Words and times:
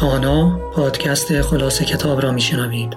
خانا 0.00 0.58
پادکست 0.74 1.42
خلاصه 1.42 1.84
کتاب 1.84 2.20
را 2.20 2.30
میشنوید. 2.30 2.96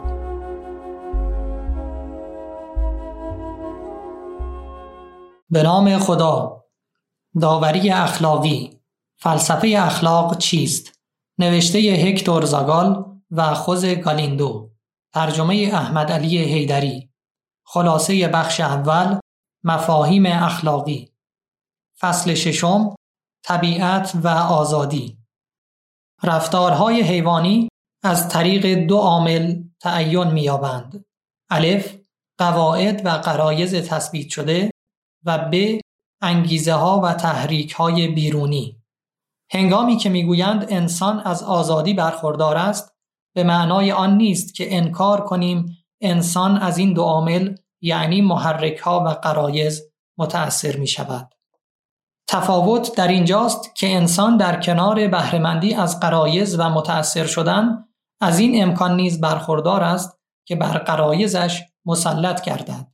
به 5.50 5.64
نام 5.64 5.98
خدا 5.98 6.64
داوری 7.42 7.92
اخلاقی 7.92 8.80
فلسفه 9.18 9.76
اخلاق 9.78 10.38
چیست؟ 10.38 11.00
نوشته 11.38 11.80
هکتور 11.80 12.46
زاگال 12.46 13.06
و 13.32 13.54
خوز 13.54 13.86
گالیندو. 13.86 14.72
ترجمه 15.14 15.70
احمد 15.74 16.12
علی 16.12 16.38
هیدری 16.38 17.10
خلاصه 17.66 18.28
بخش 18.28 18.60
اول 18.60 19.20
مفاهیم 19.64 20.26
اخلاقی. 20.26 21.12
فصل 22.00 22.34
ششم 22.34 22.96
طبیعت 23.44 24.12
و 24.24 24.28
آزادی. 24.28 25.21
رفتارهای 26.24 27.02
حیوانی 27.02 27.70
از 28.04 28.30
طریق 28.30 28.88
دو 28.88 28.98
عامل 28.98 29.64
تعین 29.80 30.32
می‌یابند. 30.32 31.06
الف 31.50 31.96
قواعد 32.38 33.06
و 33.06 33.10
قرایز 33.10 33.76
تثبیت 33.76 34.30
شده 34.30 34.72
و 35.26 35.50
ب 35.52 35.80
انگیزه 36.22 36.74
ها 36.74 37.02
و 37.04 37.14
تحریک 37.14 37.72
های 37.72 38.08
بیرونی 38.08 38.82
هنگامی 39.52 39.98
که 39.98 40.10
می‌گویند 40.10 40.66
انسان 40.70 41.20
از 41.20 41.44
آزادی 41.44 41.94
برخوردار 41.94 42.58
است 42.58 42.96
به 43.36 43.44
معنای 43.44 43.92
آن 43.92 44.18
نیست 44.18 44.56
که 44.56 44.76
انکار 44.78 45.24
کنیم 45.24 45.78
انسان 46.02 46.58
از 46.58 46.78
این 46.78 46.94
دو 46.94 47.02
عامل 47.04 47.56
یعنی 47.82 48.22
محرک 48.22 48.78
ها 48.78 49.04
و 49.04 49.08
قرایز 49.08 49.82
متأثر 50.18 50.78
می 50.78 50.88
شود. 50.88 51.34
تفاوت 52.32 52.96
در 52.96 53.08
اینجاست 53.08 53.76
که 53.76 53.96
انسان 53.96 54.38
در 54.38 54.62
کنار 54.62 55.08
بهرهمندی 55.08 55.74
از 55.74 56.00
قرایز 56.00 56.60
و 56.60 56.70
متأثر 56.70 57.26
شدن 57.26 57.86
از 58.22 58.40
این 58.40 58.64
امکان 58.64 58.96
نیز 58.96 59.22
برخوردار 59.22 59.84
است 59.84 60.20
که 60.48 60.56
بر 60.56 60.78
قرایزش 60.78 61.64
مسلط 61.86 62.42
گردد. 62.42 62.88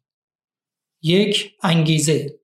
یک 1.02 1.52
انگیزه 1.63 2.39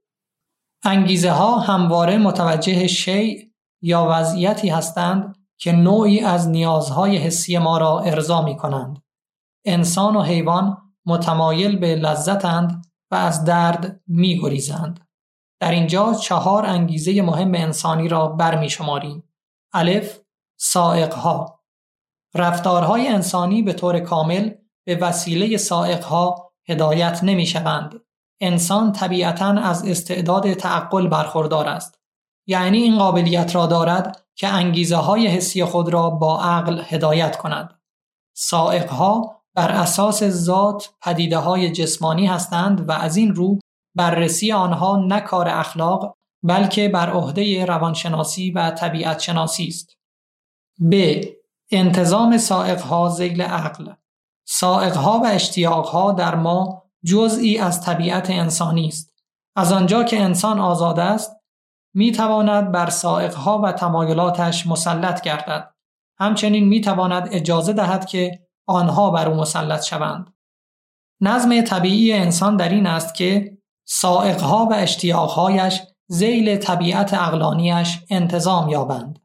انگیزه 0.84 1.32
ها 1.32 1.60
همواره 1.60 2.18
متوجه 2.18 2.88
شیء 2.88 3.42
یا 3.82 4.08
وضعیتی 4.12 4.70
هستند 4.70 5.36
که 5.58 5.72
نوعی 5.72 6.20
از 6.20 6.50
نیازهای 6.50 7.18
حسی 7.18 7.58
ما 7.58 7.78
را 7.78 8.00
ارضا 8.00 8.42
می 8.42 8.58
کنند. 8.58 9.04
انسان 9.66 10.16
و 10.16 10.22
حیوان 10.22 10.78
متمایل 11.06 11.80
به 11.80 11.96
لذتند 11.96 12.86
و 13.12 13.16
از 13.16 13.46
درد 13.46 14.02
می 14.08 14.40
گریزند. 14.40 15.00
در 15.64 15.72
اینجا 15.72 16.14
چهار 16.14 16.66
انگیزه 16.66 17.22
مهم 17.22 17.56
انسانی 17.56 18.08
را 18.08 18.28
برمی 18.28 18.70
شماریم. 18.70 19.24
الف 19.74 20.20
سائقها 20.58 21.60
رفتارهای 22.36 23.08
انسانی 23.08 23.62
به 23.62 23.74
طور 23.74 24.00
کامل 24.00 24.52
به 24.86 24.96
وسیله 24.96 25.58
سائقها 25.58 26.52
هدایت 26.70 27.20
نمی 27.24 27.46
شوند. 27.46 28.02
انسان 28.42 28.92
طبیعتا 28.92 29.48
از 29.48 29.88
استعداد 29.88 30.54
تعقل 30.54 31.08
برخوردار 31.08 31.68
است. 31.68 32.00
یعنی 32.48 32.78
این 32.78 32.98
قابلیت 32.98 33.56
را 33.56 33.66
دارد 33.66 34.26
که 34.36 34.48
انگیزه 34.48 34.96
های 34.96 35.28
حسی 35.28 35.66
خود 35.66 35.90
را 35.90 36.10
با 36.10 36.42
عقل 36.42 36.82
هدایت 36.86 37.38
کند. 37.38 37.80
سائقها 38.36 39.42
بر 39.56 39.72
اساس 39.72 40.24
ذات 40.24 40.90
پدیده 41.02 41.38
های 41.38 41.72
جسمانی 41.72 42.28
هستند 42.28 42.90
و 42.90 42.92
از 42.92 43.18
این 43.18 43.36
رو 43.36 43.60
بررسی 43.96 44.52
آنها 44.52 44.98
نه 44.98 45.20
کار 45.20 45.50
اخلاق 45.50 46.18
بلکه 46.44 46.90
بر 46.90 47.10
عهده 47.10 47.66
روانشناسی 47.66 48.52
و 48.52 48.72
طبیعت 48.72 49.20
شناسی 49.20 49.68
است. 49.68 49.98
ب. 50.92 51.22
انتظام 51.72 52.38
سائقها 52.38 53.10
زیل 53.10 53.42
عقل 53.42 53.94
سائقها 54.46 55.20
و 55.20 55.26
اشتیاقها 55.26 56.12
در 56.12 56.36
ما 56.36 56.84
جزئی 57.06 57.58
از 57.58 57.82
طبیعت 57.82 58.30
انسانی 58.30 58.88
است. 58.88 59.14
از 59.56 59.72
آنجا 59.72 60.04
که 60.04 60.22
انسان 60.22 60.60
آزاد 60.60 61.00
است 61.00 61.36
می 61.94 62.12
تواند 62.12 62.72
بر 62.72 62.90
سائقها 62.90 63.60
و 63.60 63.72
تمایلاتش 63.72 64.68
مسلط 64.68 65.22
گردد. 65.22 65.74
همچنین 66.20 66.68
می 66.68 66.82
تواند 66.82 67.30
اجازه 67.32 67.74
دهد 67.74 68.06
که 68.06 68.40
آنها 68.66 69.10
بر 69.10 69.28
او 69.28 69.36
مسلط 69.36 69.84
شوند. 69.84 70.34
نظم 71.22 71.62
طبیعی 71.62 72.14
انسان 72.14 72.58
در 72.58 72.70
این 72.70 72.88
است 72.88 73.16
که 73.16 73.58
سائقها 73.86 74.66
و 74.66 74.74
اشتیاقهایش 74.74 75.82
زیل 76.08 76.58
طبیعت 76.58 77.14
اقلانیش 77.14 78.00
انتظام 78.10 78.70
یابند. 78.70 79.20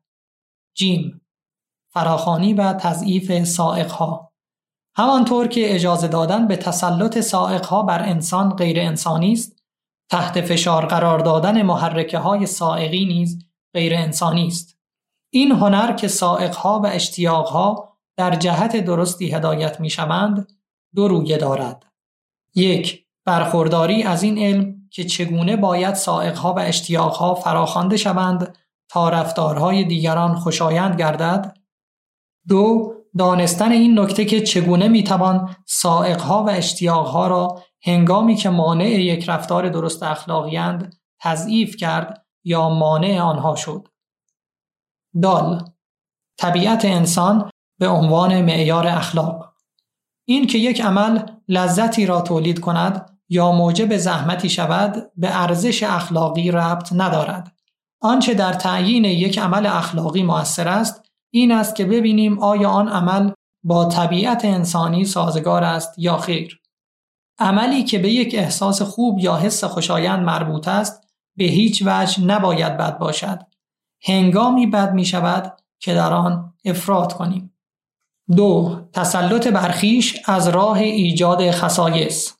جیم 0.74 1.20
فراخانی 1.94 2.54
و 2.54 2.72
تضعیف 2.72 3.44
سائقها. 3.44 4.32
همانطور 4.96 5.46
که 5.46 5.74
اجازه 5.74 6.08
دادن 6.08 6.46
به 6.46 6.56
تسلط 6.56 7.18
سائقها 7.18 7.82
بر 7.82 8.02
انسان 8.02 8.56
غیر 8.56 8.80
انسانی 8.80 9.32
است 9.32 9.62
تحت 10.10 10.40
فشار 10.40 10.86
قرار 10.86 11.18
دادن 11.18 11.62
محرکه 11.62 12.18
های 12.18 12.46
سائقی 12.46 13.04
نیز 13.04 13.46
غیر 13.74 13.94
انسانی 13.94 14.46
است. 14.46 14.78
این 15.30 15.52
هنر 15.52 15.92
که 15.92 16.08
سائقها 16.08 16.80
و 16.80 16.86
اشتیاقها 16.86 17.98
در 18.16 18.34
جهت 18.34 18.76
درستی 18.76 19.34
هدایت 19.34 19.80
می 19.80 19.90
شوند 19.90 20.52
دو 20.94 21.08
رویه 21.08 21.36
دارد. 21.36 21.86
یک 22.54 23.07
برخورداری 23.28 24.02
از 24.02 24.22
این 24.22 24.38
علم 24.38 24.88
که 24.90 25.04
چگونه 25.04 25.56
باید 25.56 25.94
سائقها 25.94 26.54
و 26.54 26.58
اشتیاقها 26.58 27.34
فراخوانده 27.34 27.96
شوند 27.96 28.56
تا 28.88 29.08
رفتارهای 29.08 29.84
دیگران 29.84 30.34
خوشایند 30.34 30.98
گردد؟ 30.98 31.56
دو 32.48 32.94
دانستن 33.18 33.72
این 33.72 33.98
نکته 33.98 34.24
که 34.24 34.40
چگونه 34.40 34.88
می‌توان 34.88 35.56
سائقها 35.66 36.44
و 36.44 36.50
اشتیاقها 36.50 37.26
را 37.26 37.62
هنگامی 37.82 38.36
که 38.36 38.50
مانع 38.50 38.88
یک 38.88 39.28
رفتار 39.28 39.68
درست 39.68 40.02
اخلاقیند 40.02 40.94
تضعیف 41.20 41.76
کرد 41.76 42.26
یا 42.44 42.68
مانع 42.68 43.20
آنها 43.20 43.56
شد. 43.56 43.88
دال 45.22 45.64
طبیعت 46.38 46.84
انسان 46.84 47.50
به 47.78 47.88
عنوان 47.88 48.42
معیار 48.42 48.86
اخلاق. 48.86 49.54
این 50.24 50.46
که 50.46 50.58
یک 50.58 50.80
عمل 50.80 51.22
لذتی 51.48 52.06
را 52.06 52.20
تولید 52.20 52.60
کند 52.60 53.17
یا 53.28 53.52
موجب 53.52 53.96
زحمتی 53.96 54.48
شود 54.48 55.10
به 55.16 55.42
ارزش 55.42 55.82
اخلاقی 55.82 56.50
ربط 56.50 56.92
ندارد. 56.92 57.52
آنچه 58.00 58.34
در 58.34 58.52
تعیین 58.52 59.04
یک 59.04 59.38
عمل 59.38 59.66
اخلاقی 59.66 60.22
موثر 60.22 60.68
است 60.68 61.02
این 61.30 61.52
است 61.52 61.74
که 61.74 61.84
ببینیم 61.84 62.38
آیا 62.38 62.70
آن 62.70 62.88
عمل 62.88 63.30
با 63.64 63.84
طبیعت 63.84 64.44
انسانی 64.44 65.04
سازگار 65.04 65.64
است 65.64 65.98
یا 65.98 66.16
خیر. 66.16 66.60
عملی 67.38 67.84
که 67.84 67.98
به 67.98 68.10
یک 68.10 68.34
احساس 68.34 68.82
خوب 68.82 69.18
یا 69.18 69.36
حس 69.36 69.64
خوشایند 69.64 70.24
مربوط 70.24 70.68
است 70.68 71.02
به 71.36 71.44
هیچ 71.44 71.82
وجه 71.86 72.24
نباید 72.24 72.76
بد 72.76 72.98
باشد. 72.98 73.38
هنگامی 74.04 74.66
بد 74.66 74.92
می 74.92 75.04
شود 75.04 75.60
که 75.80 75.94
در 75.94 76.12
آن 76.12 76.54
افراد 76.64 77.12
کنیم. 77.12 77.54
دو 78.36 78.80
تسلط 78.92 79.48
برخیش 79.48 80.16
از 80.24 80.48
راه 80.48 80.78
ایجاد 80.78 81.50
خصایص 81.50 82.32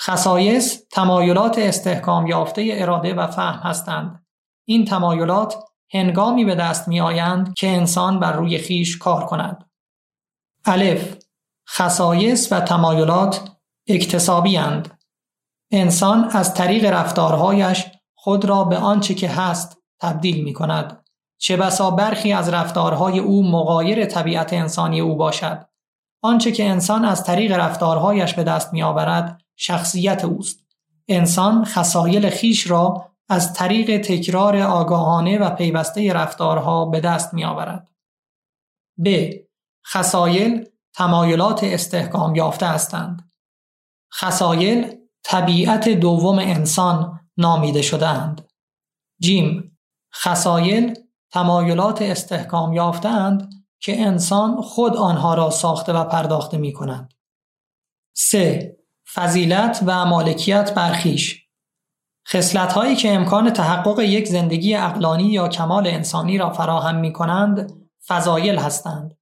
خصایص 0.00 0.82
تمایلات 0.90 1.58
استحکام 1.58 2.26
یافته 2.26 2.68
اراده 2.72 3.14
و 3.14 3.26
فهم 3.26 3.58
هستند. 3.70 4.26
این 4.64 4.84
تمایلات 4.84 5.54
هنگامی 5.92 6.44
به 6.44 6.54
دست 6.54 6.88
می 6.88 7.00
آیند 7.00 7.54
که 7.54 7.68
انسان 7.68 8.20
بر 8.20 8.32
روی 8.32 8.58
خیش 8.58 8.98
کار 8.98 9.26
کند. 9.26 9.70
الف 10.64 11.16
خصایص 11.68 12.52
و 12.52 12.60
تمایلات 12.60 13.50
اکتسابی 13.88 14.56
هند. 14.56 14.98
انسان 15.70 16.24
از 16.24 16.54
طریق 16.54 16.84
رفتارهایش 16.84 17.86
خود 18.14 18.44
را 18.44 18.64
به 18.64 18.76
آنچه 18.76 19.14
که 19.14 19.28
هست 19.28 19.78
تبدیل 20.00 20.44
می 20.44 20.52
کند. 20.52 21.04
چه 21.38 21.56
بسا 21.56 21.90
برخی 21.90 22.32
از 22.32 22.48
رفتارهای 22.48 23.18
او 23.18 23.50
مغایر 23.50 24.06
طبیعت 24.06 24.52
انسانی 24.52 25.00
او 25.00 25.16
باشد. 25.16 25.66
آنچه 26.22 26.52
که 26.52 26.68
انسان 26.68 27.04
از 27.04 27.24
طریق 27.24 27.52
رفتارهایش 27.52 28.34
به 28.34 28.44
دست 28.44 28.72
می 28.72 28.82
آورد 28.82 29.42
شخصیت 29.60 30.24
اوست. 30.24 30.60
انسان 31.08 31.64
خصایل 31.64 32.30
خیش 32.30 32.70
را 32.70 33.10
از 33.28 33.52
طریق 33.52 34.02
تکرار 34.02 34.56
آگاهانه 34.56 35.38
و 35.38 35.50
پیوسته 35.50 36.12
رفتارها 36.12 36.84
به 36.84 37.00
دست 37.00 37.34
می 37.34 37.44
آورد. 37.44 37.90
ب. 39.04 39.30
خصایل 39.86 40.68
تمایلات 40.94 41.64
استحکام 41.64 42.34
یافته 42.34 42.66
هستند. 42.66 43.30
خصایل 44.14 44.96
طبیعت 45.22 45.88
دوم 45.88 46.38
انسان 46.38 47.20
نامیده 47.36 47.82
شدهاند. 47.82 48.48
جیم 49.20 49.78
خصایل 50.14 50.94
تمایلات 51.32 52.02
استحکام 52.02 52.72
یافته 52.72 53.08
اند 53.08 53.50
که 53.80 54.02
انسان 54.02 54.62
خود 54.62 54.96
آنها 54.96 55.34
را 55.34 55.50
ساخته 55.50 55.92
و 55.92 56.04
پرداخته 56.04 56.58
می 56.58 56.72
کند. 56.72 57.14
3. 58.16 58.79
فضیلت 59.14 59.82
و 59.86 60.06
مالکیت 60.06 60.74
برخیش 60.74 61.40
خسلت 62.28 62.72
هایی 62.72 62.96
که 62.96 63.12
امکان 63.12 63.50
تحقق 63.50 64.00
یک 64.00 64.28
زندگی 64.28 64.74
اقلانی 64.74 65.24
یا 65.24 65.48
کمال 65.48 65.86
انسانی 65.86 66.38
را 66.38 66.50
فراهم 66.50 66.96
می 66.96 67.12
کنند 67.12 67.72
فضایل 68.06 68.58
هستند. 68.58 69.18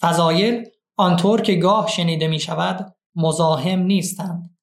فضایل 0.00 0.66
آنطور 0.96 1.40
که 1.40 1.54
گاه 1.54 1.88
شنیده 1.88 2.28
می 2.28 2.40
شود 2.40 2.94
مزاحم 3.16 3.78
نیستند. 3.78 4.56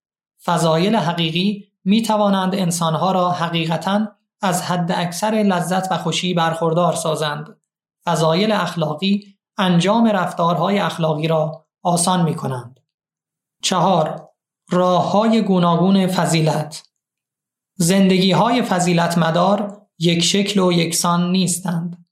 فضایل 0.46 0.96
حقیقی 0.96 1.72
می 1.84 2.02
توانند 2.02 2.56
انسانها 2.56 3.12
را 3.12 3.32
حقیقتا 3.32 4.08
از 4.42 4.62
حد 4.62 4.92
اکثر 4.92 5.32
لذت 5.32 5.92
و 5.92 5.98
خوشی 5.98 6.34
برخوردار 6.34 6.94
سازند. 6.94 7.58
فضایل 8.06 8.52
اخلاقی 8.52 9.38
انجام 9.58 10.08
رفتارهای 10.08 10.80
اخلاقی 10.80 11.28
را 11.28 11.66
آسان 11.84 12.24
می 12.24 12.36
کنند. 12.36 12.80
چهار 13.62 14.28
راه 14.70 15.12
های 15.12 15.42
گوناگون 15.42 16.08
فضیلت 16.08 16.84
زندگی 17.76 18.32
های 18.32 18.62
فضیلت 18.62 19.18
مدار 19.18 19.88
یک 20.00 20.24
شکل 20.24 20.60
و 20.60 20.72
یکسان 20.72 21.32
نیستند. 21.32 22.06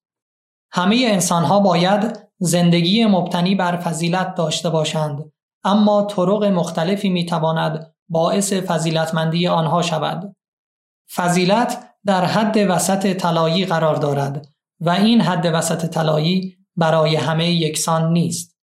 همه 0.72 1.08
انسان 1.10 1.44
ها 1.44 1.60
باید 1.60 2.20
زندگی 2.40 3.06
مبتنی 3.06 3.56
بر 3.56 3.78
فضیلت 3.78 4.36
داشته 4.36 4.70
باشند 4.70 5.32
اما 5.64 6.04
طرق 6.04 6.44
مختلفی 6.44 7.10
می 7.10 7.26
تواند 7.26 7.94
باعث 8.10 8.54
فضیلتمندی 8.54 9.48
آنها 9.48 9.82
شود. 9.82 10.36
فضیلت 11.16 11.94
در 12.06 12.26
حد 12.26 12.58
وسط 12.58 13.14
طلایی 13.14 13.66
قرار 13.66 13.96
دارد 13.96 14.48
و 14.80 14.90
این 14.90 15.22
حد 15.22 15.46
وسط 15.54 15.86
طلایی 15.86 16.58
برای 16.76 17.16
همه 17.16 17.52
یکسان 17.52 18.14
نیست. 18.14 18.58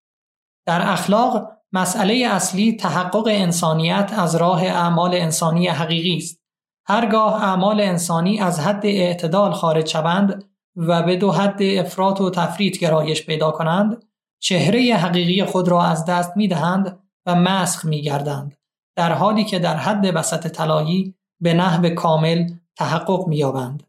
در 0.66 0.92
اخلاق 0.92 1.61
مسئله 1.72 2.26
اصلی 2.30 2.72
تحقق 2.72 3.26
انسانیت 3.26 4.12
از 4.18 4.34
راه 4.34 4.62
اعمال 4.62 5.14
انسانی 5.14 5.68
حقیقی 5.68 6.16
است. 6.16 6.42
هرگاه 6.86 7.44
اعمال 7.44 7.80
انسانی 7.80 8.40
از 8.40 8.60
حد 8.60 8.86
اعتدال 8.86 9.52
خارج 9.52 9.88
شوند 9.88 10.44
و 10.76 11.02
به 11.02 11.16
دو 11.16 11.32
حد 11.32 11.62
افراط 11.62 12.20
و 12.20 12.30
تفرید 12.30 12.78
گرایش 12.78 13.26
پیدا 13.26 13.50
کنند، 13.50 14.04
چهره 14.42 14.94
حقیقی 14.94 15.44
خود 15.44 15.68
را 15.68 15.82
از 15.82 16.04
دست 16.04 16.36
می 16.36 16.48
دهند 16.48 16.98
و 17.26 17.34
مسخ 17.34 17.84
می 17.84 18.02
گردند. 18.02 18.56
در 18.96 19.12
حالی 19.12 19.44
که 19.44 19.58
در 19.58 19.76
حد 19.76 20.16
وسط 20.16 20.46
طلایی 20.46 21.14
به 21.40 21.54
نحو 21.54 21.88
کامل 21.88 22.50
تحقق 22.76 23.28
می 23.28 23.36
یابند. 23.36 23.82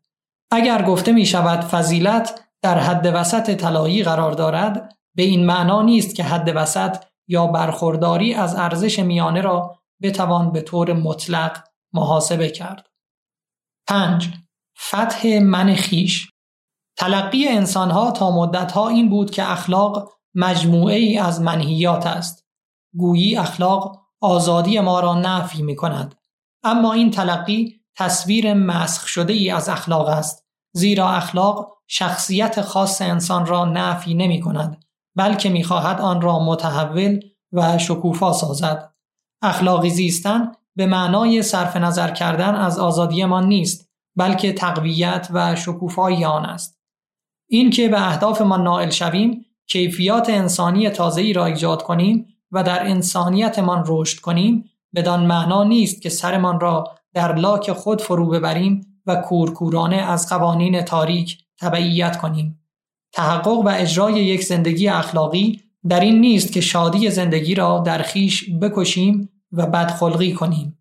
اگر 0.51 0.81
گفته 0.81 1.11
می 1.11 1.25
شود 1.25 1.63
فضیلت 1.63 2.41
در 2.61 2.79
حد 2.79 3.11
وسط 3.13 3.55
طلایی 3.55 4.03
قرار 4.03 4.31
دارد 4.31 4.95
به 5.15 5.23
این 5.23 5.45
معنا 5.45 5.81
نیست 5.81 6.15
که 6.15 6.23
حد 6.23 6.51
وسط 6.55 6.97
یا 7.27 7.47
برخورداری 7.47 8.33
از 8.33 8.55
ارزش 8.55 8.99
میانه 8.99 9.41
را 9.41 9.79
بتوان 10.01 10.51
به 10.51 10.61
طور 10.61 10.93
مطلق 10.93 11.63
محاسبه 11.93 12.49
کرد. 12.49 12.87
5. 13.87 14.29
فتح 14.79 15.39
من 15.39 15.75
خیش 15.75 16.29
تلقی 16.97 17.47
انسانها 17.47 18.11
تا 18.11 18.31
مدتها 18.31 18.89
این 18.89 19.09
بود 19.09 19.31
که 19.31 19.51
اخلاق 19.51 20.13
مجموعه 20.35 20.95
ای 20.95 21.17
از 21.17 21.41
منهیات 21.41 22.07
است. 22.07 22.45
گویی 22.97 23.37
اخلاق 23.37 24.01
آزادی 24.21 24.79
ما 24.79 24.99
را 24.99 25.15
نفی 25.15 25.61
می 25.61 25.75
کند. 25.75 26.15
اما 26.63 26.93
این 26.93 27.11
تلقی 27.11 27.81
تصویر 27.95 28.53
مسخ 28.53 29.07
شده 29.07 29.33
ای 29.33 29.49
از 29.49 29.69
اخلاق 29.69 30.07
است. 30.07 30.47
زیرا 30.75 31.09
اخلاق 31.09 31.73
شخصیت 31.87 32.61
خاص 32.61 33.01
انسان 33.01 33.45
را 33.45 33.65
نفی 33.65 34.13
نمی 34.13 34.41
کند 34.41 34.82
بلکه 35.15 35.49
می 35.49 35.63
خواهد 35.63 36.01
آن 36.01 36.21
را 36.21 36.39
متحول 36.39 37.19
و 37.51 37.77
شکوفا 37.77 38.33
سازد. 38.33 38.93
اخلاقی 39.41 39.89
زیستن 39.89 40.51
به 40.75 40.85
معنای 40.85 41.43
صرف 41.43 41.77
نظر 41.77 42.11
کردن 42.11 42.55
از 42.55 42.79
آزادی 42.79 43.25
ما 43.25 43.41
نیست 43.41 43.89
بلکه 44.15 44.53
تقویت 44.53 45.27
و 45.33 45.55
شکوفایی 45.55 46.25
آن 46.25 46.45
است. 46.45 46.79
این 47.49 47.69
که 47.69 47.89
به 47.89 48.07
اهدافمان 48.07 48.63
نائل 48.63 48.89
شویم 48.89 49.45
کیفیات 49.67 50.29
انسانی 50.29 50.89
تازه‌ای 50.89 51.33
را 51.33 51.45
ایجاد 51.45 51.83
کنیم 51.83 52.25
و 52.51 52.63
در 52.63 52.87
انسانیتمان 52.87 53.83
رشد 53.87 54.19
کنیم 54.19 54.69
بدان 54.95 55.25
معنا 55.25 55.63
نیست 55.63 56.01
که 56.01 56.09
سرمان 56.09 56.59
را 56.59 56.83
در 57.13 57.35
لاک 57.35 57.71
خود 57.71 58.01
فرو 58.01 58.29
ببریم 58.29 59.01
و 59.05 59.15
کورکورانه 59.15 59.95
از 59.95 60.29
قوانین 60.29 60.81
تاریک 60.81 61.45
تبعیت 61.59 62.17
کنیم. 62.17 62.62
تحقق 63.13 63.59
و 63.59 63.69
اجرای 63.69 64.13
یک 64.13 64.43
زندگی 64.43 64.87
اخلاقی 64.87 65.63
در 65.89 65.99
این 65.99 66.19
نیست 66.19 66.53
که 66.53 66.61
شادی 66.61 67.09
زندگی 67.09 67.55
را 67.55 67.79
در 67.79 68.01
خیش 68.01 68.49
بکشیم 68.49 69.29
و 69.51 69.65
بدخلقی 69.65 70.33
کنیم. 70.33 70.79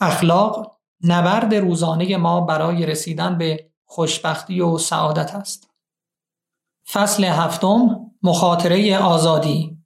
اخلاق 0.00 0.76
نبرد 1.04 1.54
روزانه 1.54 2.16
ما 2.16 2.40
برای 2.40 2.86
رسیدن 2.86 3.38
به 3.38 3.70
خوشبختی 3.84 4.60
و 4.60 4.78
سعادت 4.78 5.34
است. 5.34 5.70
فصل 6.92 7.24
هفتم 7.24 8.10
مخاطره 8.22 8.98
آزادی 8.98 9.78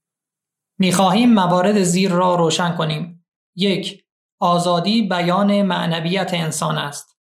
می‌خواهیم 0.79 1.35
موارد 1.35 1.83
زیر 1.83 2.11
را 2.11 2.35
روشن 2.35 2.77
کنیم. 2.77 3.25
یک 3.57 4.05
آزادی 4.41 5.03
بیان 5.03 5.63
معنویت 5.63 6.35
انسان 6.35 6.79
است. 6.79 7.19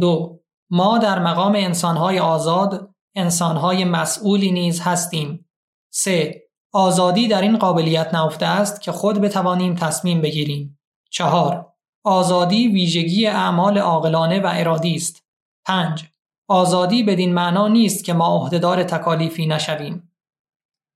دو 0.00 0.40
ما 0.70 0.98
در 0.98 1.18
مقام 1.18 1.54
انسانهای 1.54 2.18
آزاد 2.18 2.94
انسانهای 3.18 3.84
مسئولی 3.84 4.52
نیز 4.52 4.80
هستیم. 4.80 5.48
سه 5.92 6.42
آزادی 6.72 7.28
در 7.28 7.42
این 7.42 7.58
قابلیت 7.58 8.14
نهفته 8.14 8.46
است 8.46 8.80
که 8.80 8.92
خود 8.92 9.20
بتوانیم 9.20 9.74
تصمیم 9.74 10.20
بگیریم. 10.20 10.78
چهار 11.10 11.72
آزادی 12.04 12.68
ویژگی 12.68 13.26
اعمال 13.26 13.78
عاقلانه 13.78 14.40
و 14.40 14.50
ارادی 14.54 14.94
است. 14.94 15.24
5. 15.66 16.04
آزادی 16.48 17.02
بدین 17.02 17.34
معنا 17.34 17.68
نیست 17.68 18.04
که 18.04 18.12
ما 18.12 18.26
عهدهدار 18.26 18.82
تکالیفی 18.82 19.46
نشویم. 19.46 20.12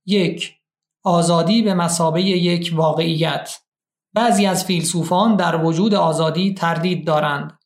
یک 0.06 0.54
آزادی 1.04 1.62
به 1.62 1.74
مسابه 1.74 2.22
یک 2.22 2.72
واقعیت 2.74 3.58
بعضی 4.14 4.46
از 4.46 4.64
فیلسوفان 4.64 5.36
در 5.36 5.64
وجود 5.64 5.94
آزادی 5.94 6.54
تردید 6.54 7.06
دارند. 7.06 7.58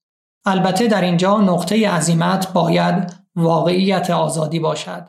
البته 0.44 0.86
در 0.86 1.00
اینجا 1.00 1.40
نقطه 1.40 1.90
عظیمت 1.90 2.52
باید 2.52 3.25
واقعیت 3.36 4.10
آزادی 4.10 4.58
باشد. 4.58 5.08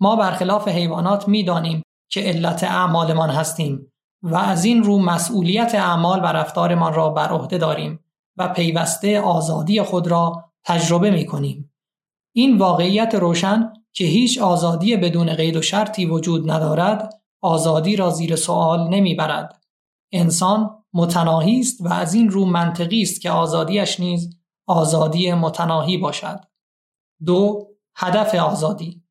ما 0.00 0.16
برخلاف 0.16 0.68
حیوانات 0.68 1.28
می‌دانیم 1.28 1.82
که 2.10 2.20
علت 2.20 2.64
اعمالمان 2.64 3.30
هستیم 3.30 3.92
و 4.22 4.36
از 4.36 4.64
این 4.64 4.82
رو 4.82 4.98
مسئولیت 4.98 5.74
اعمال 5.74 6.20
و 6.20 6.26
رفتارمان 6.26 6.94
را 6.94 7.10
بر 7.10 7.28
عهده 7.28 7.58
داریم 7.58 8.04
و 8.36 8.48
پیوسته 8.48 9.20
آزادی 9.20 9.82
خود 9.82 10.06
را 10.08 10.44
تجربه 10.64 11.10
می 11.10 11.26
کنیم. 11.26 11.72
این 12.34 12.58
واقعیت 12.58 13.14
روشن 13.14 13.72
که 13.92 14.04
هیچ 14.04 14.38
آزادی 14.38 14.96
بدون 14.96 15.34
قید 15.34 15.56
و 15.56 15.62
شرطی 15.62 16.06
وجود 16.06 16.50
ندارد 16.50 17.22
آزادی 17.42 17.96
را 17.96 18.10
زیر 18.10 18.36
سوال 18.36 18.88
نمی‌برد. 18.88 19.62
انسان 20.12 20.84
متناهی 20.94 21.60
است 21.60 21.80
و 21.80 21.92
از 21.92 22.14
این 22.14 22.30
رو 22.30 22.44
منطقی 22.44 23.02
است 23.02 23.20
که 23.20 23.30
آزادیش 23.30 24.00
نیز 24.00 24.36
آزادی 24.66 25.32
متناهی 25.32 25.98
باشد. 25.98 26.40
دو 27.26 27.68
هدف 27.96 28.34
آزادی 28.34 29.02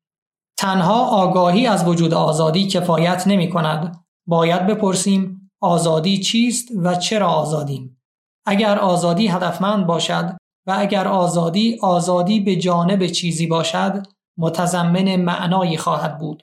تنها 0.58 1.04
آگاهی 1.06 1.66
از 1.66 1.88
وجود 1.88 2.14
آزادی 2.14 2.66
کفایت 2.66 3.26
نمی 3.26 3.50
کند. 3.50 4.04
باید 4.26 4.66
بپرسیم 4.66 5.50
آزادی 5.60 6.18
چیست 6.18 6.68
و 6.82 6.94
چرا 6.94 7.28
آزادیم؟ 7.28 8.02
اگر 8.46 8.78
آزادی 8.78 9.28
هدفمند 9.28 9.86
باشد 9.86 10.36
و 10.66 10.76
اگر 10.78 11.08
آزادی 11.08 11.78
آزادی 11.82 12.40
به 12.40 12.56
جانب 12.56 13.06
چیزی 13.06 13.46
باشد 13.46 14.02
متضمن 14.38 15.16
معنایی 15.16 15.76
خواهد 15.76 16.18
بود. 16.18 16.42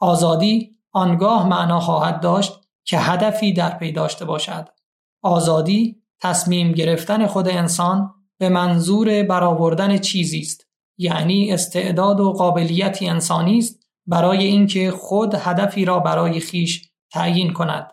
آزادی 0.00 0.76
آنگاه 0.92 1.48
معنا 1.48 1.80
خواهد 1.80 2.20
داشت 2.20 2.60
که 2.84 2.98
هدفی 2.98 3.52
در 3.52 3.78
پی 3.78 3.92
داشته 3.92 4.24
باشد. 4.24 4.68
آزادی 5.22 6.02
تصمیم 6.20 6.72
گرفتن 6.72 7.26
خود 7.26 7.48
انسان 7.48 8.14
به 8.38 8.48
منظور 8.48 9.22
برآوردن 9.22 9.98
چیزی 9.98 10.40
است 10.40 10.65
یعنی 10.98 11.52
استعداد 11.52 12.20
و 12.20 12.32
قابلیتی 12.32 13.08
انسانی 13.08 13.58
است 13.58 13.86
برای 14.06 14.44
اینکه 14.44 14.90
خود 14.90 15.34
هدفی 15.34 15.84
را 15.84 16.00
برای 16.00 16.40
خیش 16.40 16.90
تعیین 17.12 17.52
کند. 17.52 17.92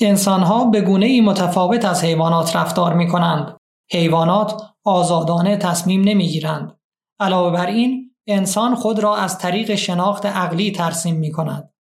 انسانها 0.00 0.64
به 0.64 0.80
گونه 0.80 1.06
ای 1.06 1.20
متفاوت 1.20 1.84
از 1.84 2.04
حیوانات 2.04 2.56
رفتار 2.56 2.94
می 2.94 3.08
کنند. 3.08 3.56
حیوانات 3.92 4.62
آزادانه 4.84 5.56
تصمیم 5.56 6.00
نمی 6.00 6.28
گیرند. 6.28 6.78
علاوه 7.20 7.50
بر 7.50 7.66
این 7.66 8.14
انسان 8.26 8.74
خود 8.74 8.98
را 8.98 9.16
از 9.16 9.38
طریق 9.38 9.74
شناخت 9.74 10.26
عقلی 10.26 10.70
ترسیم 10.70 11.16
می 11.16 11.32
کند. 11.32 11.74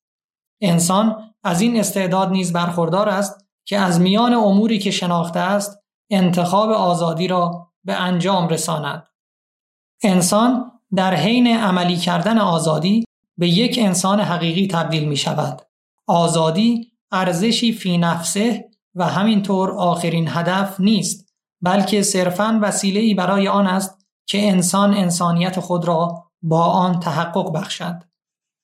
انسان 0.61 1.33
از 1.43 1.61
این 1.61 1.79
استعداد 1.79 2.31
نیز 2.31 2.53
برخوردار 2.53 3.09
است 3.09 3.47
که 3.65 3.79
از 3.79 4.01
میان 4.01 4.33
اموری 4.33 4.79
که 4.79 4.91
شناخته 4.91 5.39
است 5.39 5.79
انتخاب 6.11 6.69
آزادی 6.69 7.27
را 7.27 7.71
به 7.83 7.93
انجام 7.93 8.47
رساند. 8.47 9.07
انسان 10.03 10.71
در 10.95 11.15
حین 11.15 11.47
عملی 11.47 11.97
کردن 11.97 12.37
آزادی 12.37 13.03
به 13.37 13.47
یک 13.47 13.79
انسان 13.81 14.19
حقیقی 14.19 14.67
تبدیل 14.67 15.03
می 15.03 15.17
شود. 15.17 15.61
آزادی 16.07 16.91
ارزشی 17.11 17.71
فی 17.71 17.97
نفسه 17.97 18.69
و 18.95 19.07
همینطور 19.07 19.71
آخرین 19.71 20.27
هدف 20.29 20.79
نیست 20.79 21.33
بلکه 21.61 22.01
صرفاً 22.01 22.59
وسیله 22.61 23.15
برای 23.15 23.47
آن 23.47 23.67
است 23.67 24.05
که 24.25 24.49
انسان 24.49 24.93
انسانیت 24.93 25.59
خود 25.59 25.85
را 25.85 26.23
با 26.41 26.63
آن 26.63 26.99
تحقق 26.99 27.51
بخشد. 27.51 28.03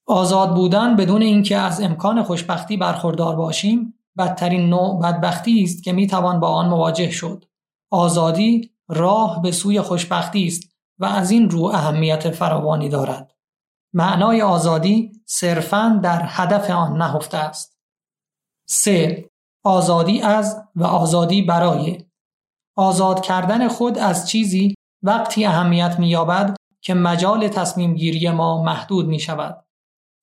آزاد 0.08 0.56
بودن 0.56 0.96
بدون 0.96 1.22
اینکه 1.22 1.58
از 1.58 1.82
امکان 1.82 2.24
خوشبختی 2.24 2.78
برخوردار 2.78 3.36
باشیم 3.36 3.94
بدترین 4.18 4.70
نوع 4.70 5.02
بدبختی 5.02 5.64
است 5.64 5.84
که 5.84 5.92
می‌توان 5.92 6.40
با 6.40 6.48
آن 6.48 6.70
مواجه 6.70 7.12
شد 7.12 7.46
آزادی 7.92 8.72
راه 8.88 9.42
به 9.42 9.52
سوی 9.52 9.82
خوشبختی 9.82 10.46
است 10.46 10.69
و 11.00 11.06
از 11.06 11.32
این 11.32 11.50
رو 11.50 11.64
اهمیت 11.64 12.30
فراوانی 12.32 12.90
دارد 12.90 13.36
معنای 13.94 14.42
آزادی 14.42 15.12
صرفاً 15.26 16.00
در 16.04 16.22
هدف 16.26 16.70
آن 16.70 16.98
نهفته 16.98 17.38
است 17.38 17.78
3. 18.68 19.30
آزادی 19.64 20.22
از 20.22 20.64
و 20.76 20.84
آزادی 20.84 21.42
برای 21.42 22.06
آزاد 22.78 23.22
کردن 23.22 23.68
خود 23.68 23.98
از 23.98 24.30
چیزی 24.30 24.76
وقتی 25.04 25.46
اهمیت 25.46 26.00
می‌یابد 26.00 26.56
که 26.82 26.94
مجال 26.94 27.48
تصمیم 27.48 27.96
گیری 27.96 28.30
ما 28.30 28.64
محدود 28.64 29.08
می 29.08 29.20
شود. 29.20 29.66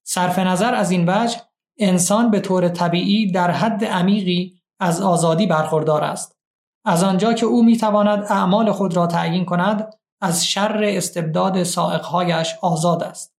صرف 0.07 0.39
نظر 0.39 0.75
از 0.75 0.91
این 0.91 1.09
وجه 1.09 1.41
انسان 1.79 2.31
به 2.31 2.41
طور 2.41 2.69
طبیعی 2.69 3.33
در 3.33 3.51
حد 3.51 3.85
عمیقی 3.85 4.61
از 4.81 5.03
آزادی 5.03 5.47
برخوردار 5.47 6.05
است. 6.05 6.37
از 6.85 7.05
آنجا 7.05 7.33
که 7.33 7.47
او 7.47 7.65
می 7.65 7.77
تواند 7.77 8.25
اعمال 8.25 8.73
خود 8.73 8.97
را 8.97 9.07
تعیین 9.07 9.45
کند 9.45 9.95
از 10.21 10.47
شر 10.47 10.85
استبداد 10.85 11.63
سائقهایش 11.63 12.55
آزاد 12.63 13.03
است. 13.03 13.35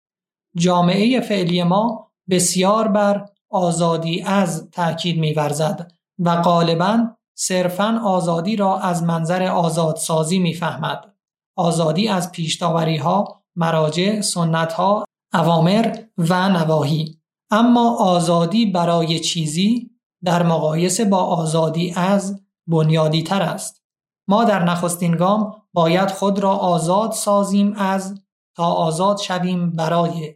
جامعه 0.57 1.21
فعلی 1.21 1.63
ما 1.63 2.11
بسیار 2.29 2.87
بر 2.87 3.29
آزادی 3.49 4.21
از 4.21 4.69
تأکید 4.71 5.19
می‌ورزد 5.19 5.91
و 6.19 6.41
غالبا 6.41 7.07
صرفا 7.37 8.01
آزادی 8.05 8.55
را 8.55 8.79
از 8.79 9.03
منظر 9.03 9.43
آزادسازی 9.43 10.39
می‌فهمد. 10.39 11.13
آزادی 11.57 12.07
از 12.07 12.31
پیشتاوری 12.31 12.97
ها، 12.97 13.43
مراجع، 13.55 14.21
سنت 14.21 14.73
ها، 14.73 15.05
اوامر 15.33 15.97
و 16.17 16.49
نواهی. 16.49 17.21
اما 17.51 17.97
آزادی 17.97 18.65
برای 18.65 19.19
چیزی 19.19 19.91
در 20.23 20.43
مقایسه 20.43 21.05
با 21.05 21.17
آزادی 21.17 21.93
از 21.95 22.41
بنیادی 22.67 23.23
تر 23.23 23.41
است. 23.41 23.83
ما 24.27 24.43
در 24.43 24.63
نخستین 24.63 25.15
گام 25.15 25.61
باید 25.77 26.11
خود 26.11 26.39
را 26.39 26.51
آزاد 26.51 27.11
سازیم 27.11 27.73
از 27.73 28.21
تا 28.55 28.65
آزاد 28.65 29.17
شویم 29.17 29.71
برای 29.71 30.35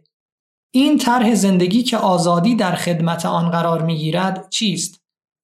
این 0.74 0.98
طرح 0.98 1.34
زندگی 1.34 1.82
که 1.82 1.96
آزادی 1.96 2.54
در 2.54 2.74
خدمت 2.74 3.26
آن 3.26 3.50
قرار 3.50 3.82
می‌گیرد 3.82 4.48
چیست؟ 4.50 5.00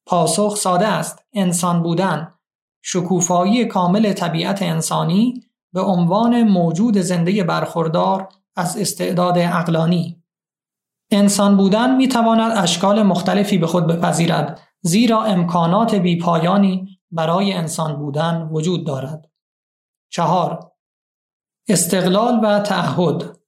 پاسخ 0.06 0.56
ساده 0.56 0.86
است 0.86 1.18
انسان 1.32 1.82
بودن 1.82 2.34
شکوفایی 2.82 3.64
کامل 3.64 4.12
طبیعت 4.12 4.62
انسانی 4.62 5.42
به 5.72 5.80
عنوان 5.80 6.42
موجود 6.42 6.98
زنده 6.98 7.44
برخوردار 7.44 8.28
از 8.56 8.76
استعداد 8.76 9.38
اقلانی 9.38 10.22
انسان 11.10 11.56
بودن 11.56 11.96
می 11.96 12.08
تواند 12.08 12.52
اشکال 12.56 13.02
مختلفی 13.02 13.58
به 13.58 13.66
خود 13.66 13.86
بپذیرد 13.86 14.60
زیرا 14.82 15.22
امکانات 15.22 15.94
بیپایانی 15.94 16.98
برای 17.10 17.52
انسان 17.52 17.96
بودن 17.96 18.48
وجود 18.52 18.86
دارد. 18.86 19.27
چهار 20.10 20.72
استقلال 21.68 22.40
و 22.44 22.60
تعهد 22.60 23.38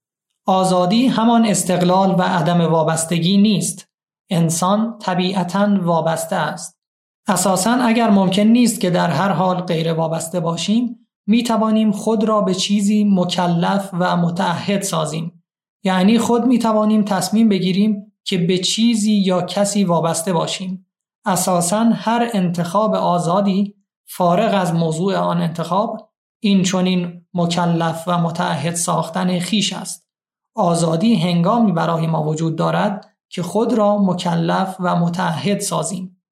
آزادی 0.47 1.07
همان 1.07 1.47
استقلال 1.47 2.15
و 2.19 2.23
عدم 2.23 2.61
وابستگی 2.61 3.37
نیست. 3.37 3.89
انسان 4.31 4.99
طبیعتا 4.99 5.69
وابسته 5.83 6.37
است. 6.37 6.81
اساسا 7.29 7.73
اگر 7.73 8.11
ممکن 8.11 8.43
نیست 8.43 8.81
که 8.81 8.91
در 8.91 9.11
هر 9.11 9.33
حال 9.33 9.61
غیر 9.61 9.93
وابسته 9.93 10.41
باشیم، 10.41 11.09
می 11.27 11.43
توانیم 11.43 11.93
خود 11.93 12.25
را 12.25 12.41
به 12.41 12.55
چیزی 12.55 13.05
مکلف 13.05 13.91
و 13.93 14.17
متعهد 14.17 14.83
سازیم. 14.83 15.45
یعنی 15.85 16.19
خود 16.19 16.45
می 16.45 16.59
توانیم 16.59 17.05
تصمیم 17.05 17.49
بگیریم 17.49 18.13
که 18.25 18.39
به 18.39 18.59
چیزی 18.59 19.13
یا 19.13 19.43
کسی 19.43 19.85
وابسته 19.85 20.33
باشیم. 20.33 20.87
اساسا 21.25 21.85
هر 21.95 22.31
انتخاب 22.33 22.95
آزادی 22.95 23.75
فارغ 24.09 24.55
از 24.55 24.75
موضوع 24.75 25.17
آن 25.17 25.41
انتخاب 25.41 26.10
این 26.41 26.63
چونین 26.63 27.27
مکلف 27.35 28.05
و 28.07 28.19
متعهد 28.19 28.75
ساختن 28.75 29.39
خیش 29.39 29.73
است. 29.73 30.09
آزادی 30.55 31.15
هنگامی 31.15 31.73
برای 31.73 32.07
ما 32.07 32.25
وجود 32.25 32.57
دارد 32.57 33.17
که 33.29 33.43
خود 33.43 33.73
را 33.73 33.99
مکلف 33.99 34.77
و 34.81 34.97
متعهد 34.97 35.61
سازیم. 35.61 36.23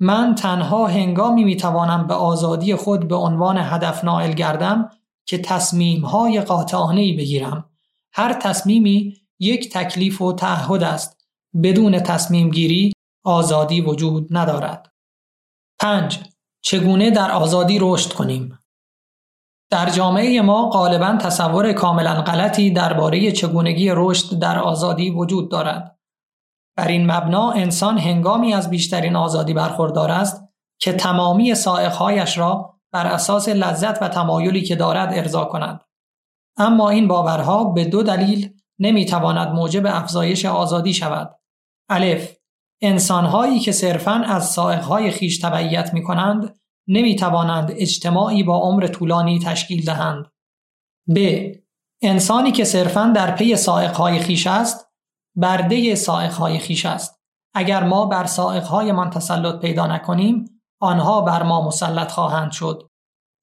من 0.00 0.34
تنها 0.34 0.86
هنگامی 0.86 1.44
می 1.44 1.56
توانم 1.56 2.06
به 2.06 2.14
آزادی 2.14 2.74
خود 2.74 3.08
به 3.08 3.14
عنوان 3.14 3.58
هدف 3.58 4.04
نائل 4.04 4.32
گردم 4.32 4.90
که 5.26 5.38
تصمیم 5.38 6.04
های 6.04 6.40
قاطعانه 6.40 7.16
بگیرم. 7.16 7.70
هر 8.12 8.32
تصمیمی 8.32 9.16
یک 9.38 9.72
تکلیف 9.72 10.22
و 10.22 10.32
تعهد 10.32 10.82
است. 10.82 11.16
بدون 11.62 12.00
تصمیم 12.00 12.50
گیری 12.50 12.92
آزادی 13.24 13.80
وجود 13.80 14.28
ندارد. 14.30 14.92
5. 15.80 16.20
چگونه 16.60 17.10
در 17.10 17.30
آزادی 17.30 17.78
رشد 17.80 18.12
کنیم؟ 18.12 18.57
در 19.70 19.90
جامعه 19.90 20.40
ما 20.40 20.68
غالبا 20.68 21.16
تصور 21.20 21.72
کاملا 21.72 22.22
غلطی 22.22 22.70
درباره 22.70 23.32
چگونگی 23.32 23.90
رشد 23.94 24.38
در 24.38 24.58
آزادی 24.58 25.10
وجود 25.10 25.50
دارد. 25.50 25.98
بر 26.76 26.88
این 26.88 27.12
مبنا 27.12 27.50
انسان 27.50 27.98
هنگامی 27.98 28.54
از 28.54 28.70
بیشترین 28.70 29.16
آزادی 29.16 29.54
برخوردار 29.54 30.10
است 30.10 30.44
که 30.80 30.92
تمامی 30.92 31.54
سائقهایش 31.54 32.38
را 32.38 32.74
بر 32.92 33.06
اساس 33.06 33.48
لذت 33.48 34.02
و 34.02 34.08
تمایلی 34.08 34.62
که 34.62 34.76
دارد 34.76 35.14
ارضا 35.14 35.44
کند. 35.44 35.80
اما 36.56 36.90
این 36.90 37.08
باورها 37.08 37.64
به 37.64 37.84
دو 37.84 38.02
دلیل 38.02 38.54
نمی‌تواند 38.78 39.48
موجب 39.48 39.86
افزایش 39.86 40.44
آزادی 40.44 40.94
شود. 40.94 41.34
الف 41.88 42.36
انسانهایی 42.82 43.58
که 43.58 43.72
صرفاً 43.72 44.12
از 44.12 44.50
سائقهای 44.50 45.10
خیش 45.10 45.38
تبعیت 45.38 45.94
می 45.94 46.02
کنند 46.02 46.57
نمی 46.88 47.16
توانند 47.16 47.72
اجتماعی 47.76 48.42
با 48.42 48.58
عمر 48.58 48.86
طولانی 48.86 49.38
تشکیل 49.38 49.84
دهند. 49.84 50.26
ب. 51.14 51.18
انسانی 52.02 52.52
که 52.52 52.64
صرفاً 52.64 53.12
در 53.14 53.30
پی 53.30 53.56
سائقهای 53.56 54.18
خیش 54.18 54.46
است 54.46 54.88
برده 55.36 55.94
سائقهای 55.94 56.58
خیش 56.58 56.86
است. 56.86 57.22
اگر 57.54 57.84
ما 57.84 58.06
بر 58.06 58.26
من 58.92 59.10
تسلط 59.10 59.60
پیدا 59.60 59.86
نکنیم 59.86 60.44
آنها 60.80 61.20
بر 61.20 61.42
ما 61.42 61.66
مسلط 61.66 62.10
خواهند 62.10 62.52
شد. 62.52 62.90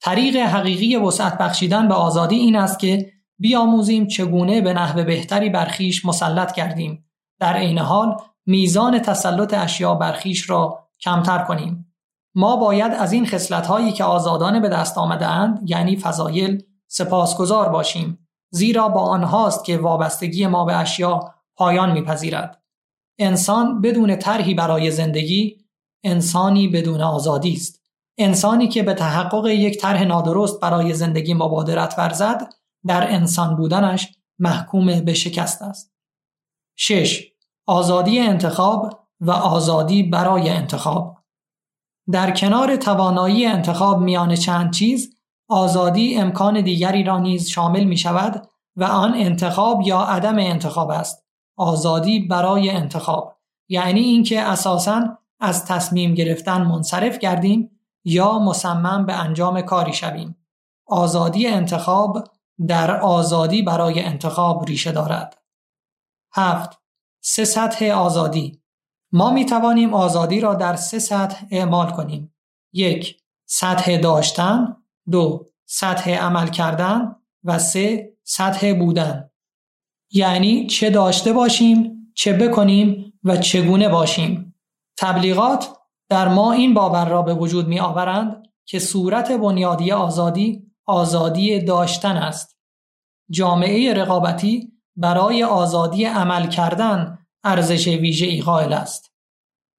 طریق 0.01 0.35
حقیقی 0.35 0.95
وسعت 0.95 1.37
بخشیدن 1.37 1.87
به 1.87 1.93
آزادی 1.93 2.35
این 2.35 2.55
است 2.55 2.79
که 2.79 3.11
بیاموزیم 3.39 4.07
چگونه 4.07 4.61
به 4.61 4.73
نحو 4.73 5.03
بهتری 5.03 5.49
بر 5.49 5.65
خیش 5.65 6.05
مسلط 6.05 6.51
کردیم. 6.51 7.09
در 7.39 7.53
عین 7.53 7.77
حال 7.77 8.17
میزان 8.45 8.99
تسلط 8.99 9.53
اشیا 9.53 9.95
بر 9.95 10.11
خیش 10.11 10.49
را 10.49 10.89
کمتر 11.01 11.37
کنیم. 11.37 11.94
ما 12.35 12.55
باید 12.55 12.91
از 12.91 13.13
این 13.13 13.27
هایی 13.67 13.91
که 13.91 14.03
آزادانه 14.03 14.59
به 14.59 14.69
دست 14.69 14.97
آمده 14.97 15.27
اند 15.27 15.69
یعنی 15.69 15.97
فضایل 15.97 16.63
سپاسگزار 16.87 17.69
باشیم 17.69 18.27
زیرا 18.51 18.89
با 18.89 19.01
آنهاست 19.01 19.65
که 19.65 19.77
وابستگی 19.77 20.47
ما 20.47 20.65
به 20.65 20.75
اشیا 20.75 21.33
پایان 21.55 21.91
میپذیرد. 21.91 22.61
انسان 23.19 23.81
بدون 23.81 24.15
طرحی 24.15 24.53
برای 24.53 24.91
زندگی 24.91 25.57
انسانی 26.03 26.67
بدون 26.67 27.01
آزادی 27.01 27.53
است. 27.53 27.81
انسانی 28.17 28.67
که 28.67 28.83
به 28.83 28.93
تحقق 28.93 29.45
یک 29.45 29.81
طرح 29.81 30.03
نادرست 30.03 30.59
برای 30.59 30.93
زندگی 30.93 31.33
مبادرت 31.33 31.95
ورزد 31.97 32.53
در 32.85 33.13
انسان 33.13 33.55
بودنش 33.55 34.15
محکوم 34.39 34.99
به 34.99 35.13
شکست 35.13 35.61
است. 35.61 35.93
6. 36.75 37.31
آزادی 37.65 38.19
انتخاب 38.19 38.99
و 39.21 39.31
آزادی 39.31 40.03
برای 40.03 40.49
انتخاب. 40.49 41.14
در 42.11 42.31
کنار 42.31 42.75
توانایی 42.75 43.45
انتخاب 43.45 44.01
میان 44.01 44.35
چند 44.35 44.73
چیز 44.73 45.15
آزادی 45.47 46.15
امکان 46.15 46.61
دیگری 46.61 47.03
را 47.03 47.19
نیز 47.19 47.47
شامل 47.47 47.83
می 47.83 47.97
شود 47.97 48.49
و 48.75 48.83
آن 48.83 49.13
انتخاب 49.15 49.81
یا 49.81 49.99
عدم 49.99 50.39
انتخاب 50.39 50.89
است. 50.89 51.25
آزادی 51.57 52.19
برای 52.19 52.69
انتخاب 52.69 53.35
یعنی 53.69 53.99
اینکه 53.99 54.41
اساساً 54.41 55.17
از 55.39 55.65
تصمیم 55.65 56.13
گرفتن 56.13 56.61
منصرف 56.61 57.17
گردیم 57.17 57.79
یا 58.03 58.39
مصمم 58.39 59.05
به 59.05 59.13
انجام 59.13 59.61
کاری 59.61 59.93
شویم. 59.93 60.35
آزادی 60.87 61.47
انتخاب 61.47 62.23
در 62.67 63.01
آزادی 63.01 63.61
برای 63.61 64.03
انتخاب 64.03 64.65
ریشه 64.65 64.91
دارد. 64.91 65.41
هفت 66.33 66.79
سه 67.21 67.45
سطح 67.45 67.85
آزادی. 67.85 68.61
ما 69.15 69.31
می 69.31 69.45
توانیم 69.45 69.93
آزادی 69.93 70.39
را 70.39 70.53
در 70.53 70.75
سه 70.75 70.99
سطح 70.99 71.45
اعمال 71.51 71.91
کنیم. 71.91 72.35
یک 72.73 73.17
سطح 73.45 73.97
داشتن، 73.97 74.77
دو 75.11 75.45
سطح 75.65 76.11
عمل 76.11 76.47
کردن 76.47 77.15
و 77.43 77.59
سه 77.59 78.13
سطح 78.23 78.73
بودن. 78.79 79.29
یعنی 80.11 80.67
چه 80.67 80.89
داشته 80.89 81.33
باشیم، 81.33 82.11
چه 82.15 82.33
بکنیم 82.33 83.13
و 83.23 83.37
چگونه 83.37 83.89
باشیم. 83.89 84.55
تبلیغات 84.97 85.77
در 86.09 86.27
ما 86.27 86.51
این 86.51 86.73
باور 86.73 87.09
را 87.09 87.21
به 87.21 87.33
وجود 87.33 87.67
می 87.67 87.79
آورند 87.79 88.43
که 88.65 88.79
صورت 88.79 89.31
بنیادی 89.31 89.91
آزادی 89.91 90.71
آزادی 90.85 91.59
داشتن 91.59 92.17
است. 92.17 92.57
جامعه 93.31 93.93
رقابتی 93.93 94.71
برای 94.95 95.43
آزادی 95.43 96.05
عمل 96.05 96.47
کردن 96.47 97.24
ارزش 97.45 97.87
ویژه 97.87 98.25
ای 98.25 98.41
قائل 98.41 98.73
است. 98.73 99.11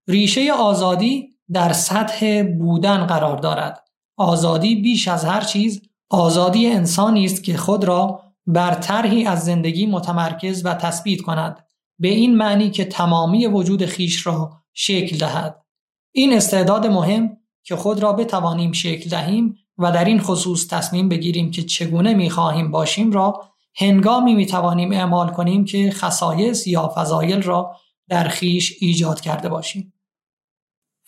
ریشه 0.08 0.52
آزادی 0.52 1.28
در 1.52 1.72
سطح 1.72 2.42
بودن 2.42 3.06
قرار 3.06 3.36
دارد. 3.36 3.84
آزادی 4.16 4.74
بیش 4.74 5.08
از 5.08 5.24
هر 5.24 5.40
چیز 5.40 5.82
آزادی 6.10 6.66
انسانی 6.66 7.24
است 7.24 7.44
که 7.44 7.56
خود 7.56 7.84
را 7.84 8.22
بر 8.46 8.74
طرحی 8.74 9.26
از 9.26 9.44
زندگی 9.44 9.86
متمرکز 9.86 10.66
و 10.66 10.74
تثبیت 10.74 11.20
کند 11.20 11.66
به 11.98 12.08
این 12.08 12.36
معنی 12.36 12.70
که 12.70 12.84
تمامی 12.84 13.46
وجود 13.46 13.86
خیش 13.86 14.26
را 14.26 14.52
شکل 14.72 15.18
دهد 15.18 15.64
این 16.12 16.32
استعداد 16.32 16.86
مهم 16.86 17.36
که 17.64 17.76
خود 17.76 18.02
را 18.02 18.12
بتوانیم 18.12 18.72
شکل 18.72 19.10
دهیم 19.10 19.56
و 19.78 19.92
در 19.92 20.04
این 20.04 20.20
خصوص 20.20 20.66
تصمیم 20.68 21.08
بگیریم 21.08 21.50
که 21.50 21.62
چگونه 21.62 22.14
می‌خواهیم 22.14 22.70
باشیم 22.70 23.12
را 23.12 23.44
هنگامی 23.78 24.34
می‌توانیم 24.34 24.92
اعمال 24.92 25.28
کنیم 25.28 25.64
که 25.64 25.90
خصایص 25.90 26.66
یا 26.66 26.92
فضایل 26.96 27.42
را 27.42 27.76
در 28.08 28.28
خیش 28.28 28.76
ایجاد 28.80 29.20
کرده 29.20 29.48
باشیم. 29.48 29.92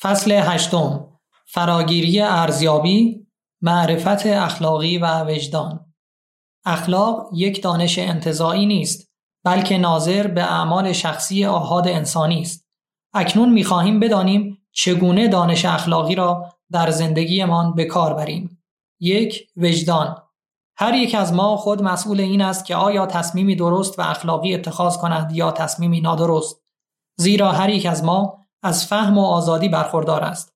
فصل 0.00 0.32
هشتم. 0.32 1.08
فراگیری 1.46 2.20
ارزیابی 2.20 3.26
معرفت 3.62 4.26
اخلاقی 4.26 4.98
و 4.98 5.25
وجدان. 5.25 5.94
اخلاق 6.64 7.28
یک 7.32 7.62
دانش 7.62 7.98
انتظایی 7.98 8.66
نیست 8.66 9.08
بلکه 9.44 9.78
ناظر 9.78 10.26
به 10.26 10.42
اعمال 10.42 10.92
شخصی 10.92 11.44
آهاد 11.44 11.88
انسانی 11.88 12.40
است. 12.40 12.68
اکنون 13.14 13.52
می‌خواهیم 13.52 14.00
بدانیم 14.00 14.58
چگونه 14.72 15.28
دانش 15.28 15.64
اخلاقی 15.64 16.14
را 16.14 16.54
در 16.70 16.90
زندگیمان 16.90 17.75
به 17.75 17.84
کار 17.84 18.14
بریم. 18.14 18.62
یک 19.00 19.48
وجدان. 19.56 20.27
هر 20.80 20.94
یک 20.94 21.14
از 21.14 21.32
ما 21.32 21.56
خود 21.56 21.82
مسئول 21.82 22.20
این 22.20 22.42
است 22.42 22.64
که 22.64 22.76
آیا 22.76 23.06
تصمیمی 23.06 23.56
درست 23.56 23.99
و 23.99 24.02
اخلاقی 24.02 24.54
اتخاذ 24.54 24.97
کند 24.97 25.32
یا 25.32 25.52
تصمیمی 25.52 26.00
نادرست. 26.00 26.62
زیرا 27.16 27.52
هر 27.52 27.70
یک 27.70 27.87
از 27.87 28.04
ما 28.04 28.47
از 28.62 28.87
فهم 28.87 29.18
و 29.18 29.25
آزادی 29.25 29.68
برخوردار 29.68 30.25
است. 30.25 30.54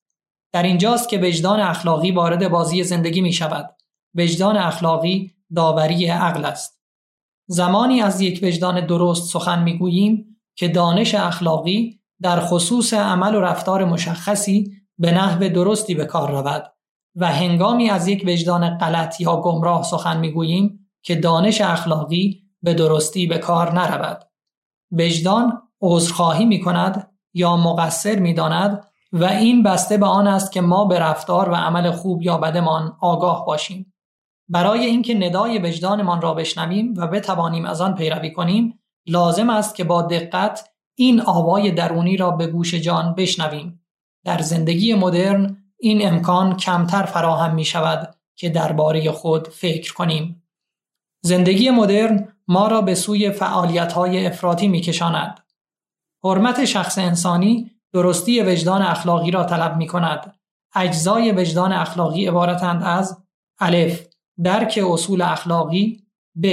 در 0.53 0.63
اینجاست 0.63 1.09
که 1.09 1.19
وجدان 1.19 1.61
اخلاقی 1.61 2.11
وارد 2.11 2.49
بازی 2.49 2.85
زندگی 2.85 3.21
می 3.21 3.33
شود. 3.33 3.77
وجدان 4.15 4.57
اخلاقی 4.57 5.35
داوری 5.57 6.07
عقل 6.07 6.45
است. 6.45 6.81
زمانی 7.49 8.03
از 8.03 8.21
یک 8.21 8.41
وجدان 8.43 8.87
درست 8.87 9.33
سخن 9.33 9.63
می 9.63 9.79
گوییم 9.79 10.41
که 10.57 10.69
دانش 10.69 11.15
اخلاقی 11.15 12.01
در 12.21 12.41
خصوص 12.41 12.95
عمل 12.95 13.35
و 13.35 13.41
رفتار 13.41 13.85
مشخصی 13.85 14.73
به 14.99 15.13
نحو 15.13 15.49
درستی 15.49 15.95
به 15.95 16.05
کار 16.05 16.31
رود. 16.31 16.73
و 17.17 17.33
هنگامی 17.33 17.91
از 17.91 18.09
یک 18.09 18.25
وجدان 18.27 18.79
غلط 18.79 19.21
یا 19.21 19.37
گمراه 19.37 19.83
سخن 19.83 20.21
می‌گوییم 20.21 20.91
که 21.03 21.15
دانش 21.15 21.61
اخلاقی 21.61 22.43
به 22.63 22.75
درستی 22.75 23.27
به 23.27 23.39
کار 23.39 23.73
نرود. 23.73 24.23
وجدان 24.93 25.63
عذرخواهی 25.81 26.45
می 26.45 26.61
کند 26.61 27.11
یا 27.35 27.57
مقصر 27.57 28.19
می 28.19 28.35
داند 28.35 28.85
و 29.13 29.25
این 29.25 29.63
بسته 29.63 29.97
به 29.97 30.07
آن 30.07 30.27
است 30.27 30.53
که 30.53 30.61
ما 30.61 30.85
به 30.85 30.99
رفتار 30.99 31.51
و 31.51 31.55
عمل 31.55 31.91
خوب 31.91 32.23
یا 32.23 32.39
بدمان 32.39 32.97
آگاه 33.01 33.47
باشیم. 33.47 33.95
برای 34.49 34.87
اینکه 34.87 35.15
ندای 35.15 35.59
وجدانمان 35.59 36.21
را 36.21 36.35
بشنویم 36.35 36.95
و 36.97 37.07
بتوانیم 37.07 37.65
از 37.65 37.81
آن 37.81 37.95
پیروی 37.95 38.33
کنیم 38.33 38.79
لازم 39.07 39.51
است 39.51 39.75
که 39.75 39.85
با 39.85 40.03
دقت 40.03 40.69
این 40.95 41.21
آوای 41.21 41.71
درونی 41.71 42.17
را 42.17 42.31
به 42.31 42.47
گوش 42.47 42.75
جان 42.75 43.15
بشنویم. 43.15 43.85
در 44.25 44.39
زندگی 44.39 44.95
مدرن 44.95 45.62
این 45.85 46.09
امکان 46.09 46.57
کمتر 46.57 47.03
فراهم 47.03 47.55
می 47.55 47.65
شود 47.65 48.15
که 48.37 48.49
درباره 48.49 49.11
خود 49.11 49.49
فکر 49.49 49.93
کنیم. 49.93 50.43
زندگی 51.23 51.71
مدرن 51.71 52.29
ما 52.49 52.69
را 52.69 52.81
به 52.81 52.95
سوی 52.95 53.31
فعالیت 53.31 53.93
های 53.93 54.27
افراطی 54.27 54.69
می 54.69 54.81
کشاند. 54.81 55.41
حرمت 56.25 56.65
شخص 56.65 56.99
انسانی 56.99 57.71
درستی 57.93 58.43
وجدان 58.43 58.83
اخلاقی 58.83 59.31
را 59.31 59.45
طلب 59.45 59.77
می 59.77 59.87
کند. 59.87 60.35
اجزای 60.75 61.33
وجدان 61.33 61.73
اخلاقی 61.73 62.27
عبارتند 62.27 62.83
از 62.83 63.23
الف 63.61 64.07
درک 64.45 64.81
اصول 64.91 65.23
اخلاقی 65.23 66.03
ب 66.43 66.47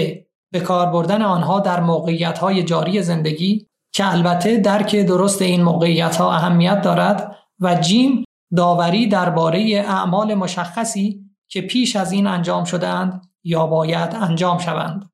به 0.51 0.59
کار 0.59 0.85
بردن 0.85 1.21
آنها 1.21 1.59
در 1.59 1.79
موقعیت 1.79 2.39
های 2.39 2.63
جاری 2.63 3.01
زندگی 3.01 3.67
که 3.93 4.11
البته 4.11 4.57
درک 4.57 4.95
درست 4.95 5.41
این 5.41 5.63
موقعیت 5.63 6.15
ها 6.15 6.33
اهمیت 6.33 6.81
دارد 6.81 7.35
و 7.59 7.75
جیم 7.75 8.25
داوری 8.55 9.07
درباره 9.07 9.83
اعمال 9.87 10.33
مشخصی 10.33 11.29
که 11.47 11.61
پیش 11.61 11.95
از 11.95 12.11
این 12.11 12.27
انجام 12.27 12.63
شدهاند 12.63 13.29
یا 13.43 13.67
باید 13.67 14.15
انجام 14.15 14.57
شوند. 14.57 15.09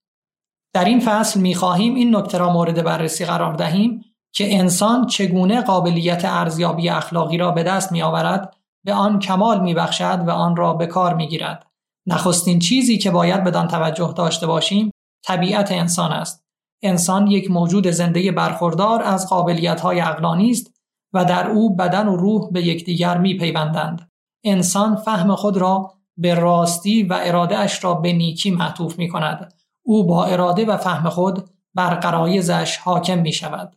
در 0.74 0.86
این 0.86 1.00
فصل 1.00 1.40
می 1.40 1.56
خواهیم 1.56 1.96
این 1.96 2.16
نکته 2.16 2.38
را 2.38 2.54
مورد 2.54 2.84
بررسی 2.84 3.26
قرار 3.26 3.54
دهیم 3.54 4.02
که 4.34 4.60
انسان 4.60 5.08
چگونه 5.08 5.62
قابلیت 5.62 6.26
ارزیابی 6.26 6.90
اخلاقی 6.90 7.38
را 7.38 7.52
به 7.52 7.64
دست 7.64 7.92
می 7.92 8.02
آورد 8.02 8.58
به 8.86 8.94
آن 8.94 9.20
کمال 9.20 9.62
می 9.62 9.74
بخشد 9.74 10.24
و 10.28 10.30
آن 10.30 10.56
را 10.56 10.74
به 10.74 10.88
کار 10.88 11.14
می 11.14 11.28
گیرد. 11.28 11.68
نخستین 12.08 12.60
چیزی 12.60 12.98
که 12.98 13.12
باید 13.12 13.44
بدان 13.44 13.68
توجه 13.68 14.14
داشته 14.18 14.48
باشیم 14.48 14.92
طبیعت 15.26 15.72
انسان 15.72 16.12
است. 16.12 16.46
انسان 16.84 17.28
یک 17.28 17.52
موجود 17.52 17.88
زنده 17.88 18.32
برخوردار 18.32 19.04
از 19.04 19.30
قابلیت 19.30 19.82
های 19.82 20.00
است 20.00 20.75
و 21.16 21.26
در 21.26 21.48
او 21.48 21.76
بدن 21.76 22.08
و 22.08 22.16
روح 22.16 22.52
به 22.52 22.68
یکدیگر 22.68 23.18
می 23.18 23.38
پیوندند. 23.38 24.12
انسان 24.44 24.96
فهم 24.96 25.36
خود 25.36 25.58
را 25.58 25.92
به 26.18 26.34
راستی 26.34 27.04
و 27.04 27.20
اراده 27.22 27.58
اش 27.58 27.84
را 27.84 27.94
به 27.94 28.14
نیکی 28.14 28.52
معطوف 28.52 29.00
می 29.00 29.08
کند. 29.08 29.54
او 29.84 30.08
با 30.08 30.26
اراده 30.26 30.66
و 30.66 30.78
فهم 30.78 31.10
خود 31.10 31.50
بر 31.74 31.96
قرایزش 31.96 32.78
حاکم 32.78 33.20
می 33.20 33.34
شود. 33.34 33.76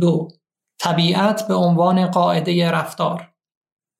دو 0.00 0.28
طبیعت 0.78 1.48
به 1.48 1.54
عنوان 1.54 2.06
قاعده 2.06 2.70
رفتار 2.70 3.32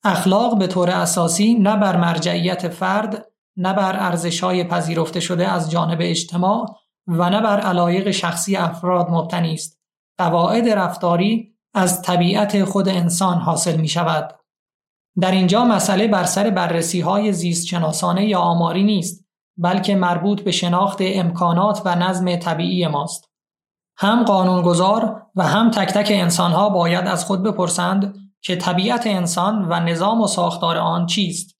اخلاق 0.04 0.58
به 0.58 0.66
طور 0.66 0.90
اساسی 0.90 1.54
نه 1.54 1.76
بر 1.76 1.96
مرجعیت 1.96 2.68
فرد 2.68 3.26
نه 3.56 3.72
بر 3.72 3.96
ارزشهای 3.96 4.64
پذیرفته 4.64 5.20
شده 5.20 5.48
از 5.48 5.70
جانب 5.70 5.98
اجتماع 6.00 6.76
و 7.06 7.30
نه 7.30 7.40
بر 7.40 7.60
علایق 7.60 8.10
شخصی 8.10 8.56
افراد 8.56 9.10
مبتنی 9.10 9.54
است 9.54 9.80
قواعد 10.18 10.68
رفتاری 10.68 11.51
از 11.74 12.02
طبیعت 12.02 12.64
خود 12.64 12.88
انسان 12.88 13.38
حاصل 13.38 13.76
می 13.76 13.88
شود 13.88 14.34
در 15.20 15.30
اینجا 15.30 15.64
مسئله 15.64 16.08
بر 16.08 16.24
سر 16.24 16.50
بررسی 16.50 17.00
های 17.00 17.32
زیست 17.32 17.66
شناسانه 17.66 18.26
یا 18.26 18.38
آماری 18.38 18.82
نیست 18.82 19.24
بلکه 19.56 19.94
مربوط 19.94 20.40
به 20.40 20.50
شناخت 20.50 20.98
امکانات 21.00 21.82
و 21.84 21.94
نظم 21.94 22.36
طبیعی 22.36 22.86
ماست. 22.86 23.30
هم 23.96 24.24
قانونگذار 24.24 25.26
و 25.36 25.42
هم 25.42 25.70
تک 25.70 25.88
تک 25.88 26.08
انسانها 26.10 26.68
باید 26.68 27.06
از 27.06 27.24
خود 27.24 27.42
بپرسند 27.42 28.14
که 28.40 28.56
طبیعت 28.56 29.06
انسان 29.06 29.66
و 29.68 29.80
نظام 29.80 30.20
و 30.20 30.26
ساختار 30.26 30.76
آن 30.76 31.06
چیست. 31.06 31.56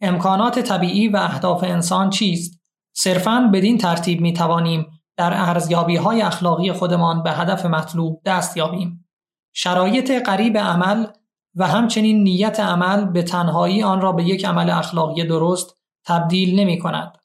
امکانات 0.00 0.58
طبیعی 0.58 1.08
و 1.08 1.16
اهداف 1.16 1.64
انسان 1.64 2.10
چیست؟ 2.10 2.60
صرفاً 2.92 3.50
بدین 3.52 3.78
ترتیب 3.78 4.20
می 4.20 4.32
توانیم 4.32 4.86
در 5.16 5.32
ارزیابی 5.34 5.96
های 5.96 6.22
اخلاقی 6.22 6.72
خودمان 6.72 7.22
به 7.22 7.32
هدف 7.32 7.66
مطلوب 7.66 8.22
دست 8.24 8.56
یابیم 8.56 9.09
شرایط 9.52 10.10
قریب 10.10 10.58
عمل 10.58 11.06
و 11.54 11.66
همچنین 11.66 12.22
نیت 12.22 12.60
عمل 12.60 13.04
به 13.04 13.22
تنهایی 13.22 13.82
آن 13.82 14.00
را 14.00 14.12
به 14.12 14.24
یک 14.24 14.44
عمل 14.44 14.70
اخلاقی 14.70 15.24
درست 15.24 15.76
تبدیل 16.04 16.60
نمی 16.60 16.78
کند. 16.78 17.18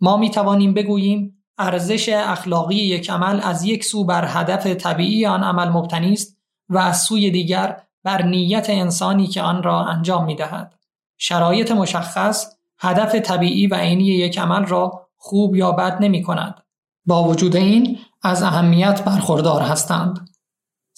ما 0.00 0.16
می 0.16 0.30
توانیم 0.30 0.74
بگوییم 0.74 1.44
ارزش 1.58 2.08
اخلاقی 2.08 2.74
یک 2.74 3.10
عمل 3.10 3.40
از 3.42 3.64
یک 3.64 3.84
سو 3.84 4.04
بر 4.04 4.24
هدف 4.28 4.66
طبیعی 4.66 5.26
آن 5.26 5.42
عمل 5.42 5.68
مبتنی 5.68 6.12
است 6.12 6.36
و 6.68 6.78
از 6.78 7.02
سوی 7.02 7.30
دیگر 7.30 7.82
بر 8.04 8.22
نیت 8.22 8.70
انسانی 8.70 9.26
که 9.26 9.42
آن 9.42 9.62
را 9.62 9.84
انجام 9.84 10.24
می 10.24 10.34
دهد. 10.34 10.74
شرایط 11.18 11.72
مشخص 11.72 12.56
هدف 12.78 13.14
طبیعی 13.14 13.66
و 13.66 13.74
عینی 13.74 14.04
یک 14.04 14.38
عمل 14.38 14.66
را 14.66 15.08
خوب 15.16 15.56
یا 15.56 15.72
بد 15.72 16.02
نمی 16.02 16.22
کند. 16.22 16.62
با 17.06 17.24
وجود 17.24 17.56
این 17.56 17.98
از 18.22 18.42
اهمیت 18.42 19.04
برخوردار 19.04 19.62
هستند. 19.62 20.27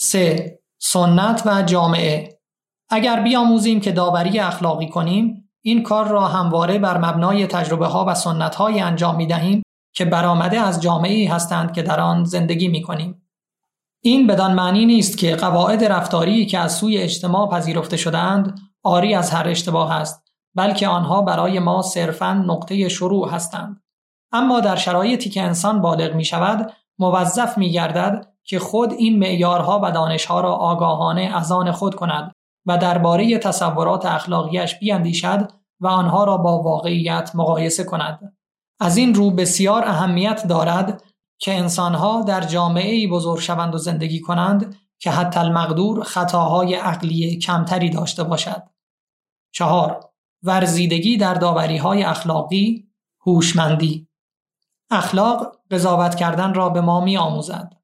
3. 0.02 0.58
سنت 0.78 1.42
و 1.46 1.62
جامعه 1.62 2.38
اگر 2.90 3.20
بیاموزیم 3.20 3.80
که 3.80 3.92
داوری 3.92 4.38
اخلاقی 4.38 4.88
کنیم 4.88 5.50
این 5.62 5.82
کار 5.82 6.08
را 6.08 6.28
همواره 6.28 6.78
بر 6.78 6.98
مبنای 6.98 7.46
تجربه 7.46 7.86
ها 7.86 8.04
و 8.08 8.14
سنت 8.14 8.54
های 8.54 8.80
انجام 8.80 9.16
می 9.16 9.26
دهیم 9.26 9.62
که 9.94 10.04
برآمده 10.04 10.60
از 10.60 10.82
جامعه 10.82 11.32
هستند 11.32 11.72
که 11.72 11.82
در 11.82 12.00
آن 12.00 12.24
زندگی 12.24 12.68
می 12.68 12.82
کنیم. 12.82 13.22
این 14.02 14.26
بدان 14.26 14.54
معنی 14.54 14.86
نیست 14.86 15.18
که 15.18 15.36
قواعد 15.36 15.84
رفتاری 15.84 16.46
که 16.46 16.58
از 16.58 16.74
سوی 16.74 16.98
اجتماع 16.98 17.50
پذیرفته 17.50 17.96
شدهاند 17.96 18.58
آری 18.82 19.14
از 19.14 19.30
هر 19.30 19.48
اشتباه 19.48 19.92
است 19.92 20.32
بلکه 20.54 20.88
آنها 20.88 21.22
برای 21.22 21.58
ما 21.58 21.82
صرفا 21.82 22.32
نقطه 22.32 22.88
شروع 22.88 23.30
هستند 23.30 23.82
اما 24.32 24.60
در 24.60 24.76
شرایطی 24.76 25.30
که 25.30 25.42
انسان 25.42 25.80
بالغ 25.80 26.14
می 26.14 26.24
شود 26.24 26.72
موظف 26.98 27.58
می 27.58 27.70
گردد 27.72 28.29
که 28.50 28.58
خود 28.58 28.92
این 28.92 29.18
معیارها 29.18 29.80
و 29.82 29.92
دانشها 29.92 30.40
را 30.40 30.52
آگاهانه 30.52 31.32
از 31.34 31.52
آن 31.52 31.72
خود 31.72 31.94
کند 31.94 32.32
و 32.66 32.78
درباره 32.78 33.38
تصورات 33.38 34.06
اخلاقیش 34.06 34.78
بیاندیشد 34.78 35.52
و 35.80 35.86
آنها 35.86 36.24
را 36.24 36.36
با 36.36 36.62
واقعیت 36.62 37.30
مقایسه 37.34 37.84
کند 37.84 38.36
از 38.80 38.96
این 38.96 39.14
رو 39.14 39.30
بسیار 39.30 39.84
اهمیت 39.84 40.46
دارد 40.46 41.02
که 41.38 41.58
انسانها 41.58 42.22
در 42.22 42.40
جامعه 42.40 43.08
بزرگ 43.08 43.40
شوند 43.40 43.74
و 43.74 43.78
زندگی 43.78 44.20
کنند 44.20 44.76
که 44.98 45.10
حتی 45.10 45.40
المقدور 45.40 46.02
خطاهای 46.02 46.74
عقلی 46.74 47.38
کمتری 47.38 47.90
داشته 47.90 48.24
باشد. 48.24 48.62
چهار 49.52 50.10
ورزیدگی 50.42 51.16
در 51.16 51.34
داوری 51.34 51.76
های 51.76 52.02
اخلاقی 52.02 52.88
هوشمندی 53.26 54.08
اخلاق 54.90 55.56
قضاوت 55.70 56.14
کردن 56.14 56.54
را 56.54 56.68
به 56.68 56.80
ما 56.80 57.00
می 57.00 57.16
آموزد. 57.16 57.79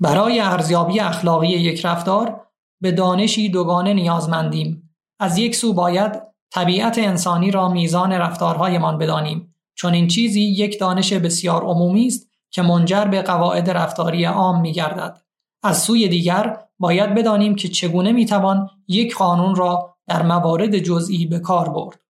برای 0.00 0.40
ارزیابی 0.40 1.00
اخلاقی 1.00 1.48
یک 1.48 1.86
رفتار 1.86 2.40
به 2.80 2.92
دانشی 2.92 3.48
دوگانه 3.48 3.94
نیازمندیم. 3.94 4.90
از 5.20 5.38
یک 5.38 5.56
سو 5.56 5.72
باید 5.72 6.22
طبیعت 6.50 6.98
انسانی 6.98 7.50
را 7.50 7.68
میزان 7.68 8.12
رفتارهایمان 8.12 8.98
بدانیم 8.98 9.54
چون 9.74 9.94
این 9.94 10.08
چیزی 10.08 10.40
یک 10.40 10.80
دانش 10.80 11.12
بسیار 11.12 11.62
عمومی 11.62 12.06
است 12.06 12.30
که 12.50 12.62
منجر 12.62 13.04
به 13.04 13.22
قواعد 13.22 13.70
رفتاری 13.70 14.24
عام 14.24 14.60
می 14.60 14.72
گردد. 14.72 15.20
از 15.62 15.82
سوی 15.82 16.08
دیگر 16.08 16.58
باید 16.78 17.14
بدانیم 17.14 17.54
که 17.54 17.68
چگونه 17.68 18.12
می 18.12 18.26
توان 18.26 18.70
یک 18.88 19.16
قانون 19.16 19.54
را 19.54 19.96
در 20.06 20.22
موارد 20.22 20.78
جزئی 20.78 21.26
به 21.26 21.38
کار 21.38 21.68
برد. 21.68 22.00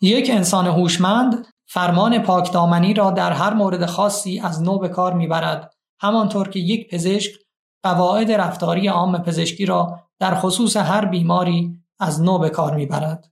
یک 0.00 0.30
انسان 0.30 0.66
هوشمند 0.66 1.46
فرمان 1.66 2.18
پاکدامنی 2.18 2.94
را 2.94 3.10
در 3.10 3.32
هر 3.32 3.54
مورد 3.54 3.86
خاصی 3.86 4.40
از 4.40 4.62
نو 4.62 4.78
به 4.78 4.88
کار 4.88 5.12
می‌برد 5.12 5.74
همانطور 6.00 6.48
که 6.48 6.58
یک 6.58 6.90
پزشک 6.90 7.32
قواعد 7.82 8.32
رفتاری 8.32 8.88
عام 8.88 9.18
پزشکی 9.18 9.66
را 9.66 10.00
در 10.18 10.34
خصوص 10.34 10.76
هر 10.76 11.04
بیماری 11.04 11.80
از 11.98 12.22
نو 12.22 12.38
به 12.38 12.50
کار 12.50 12.74
می‌برد. 12.74 13.30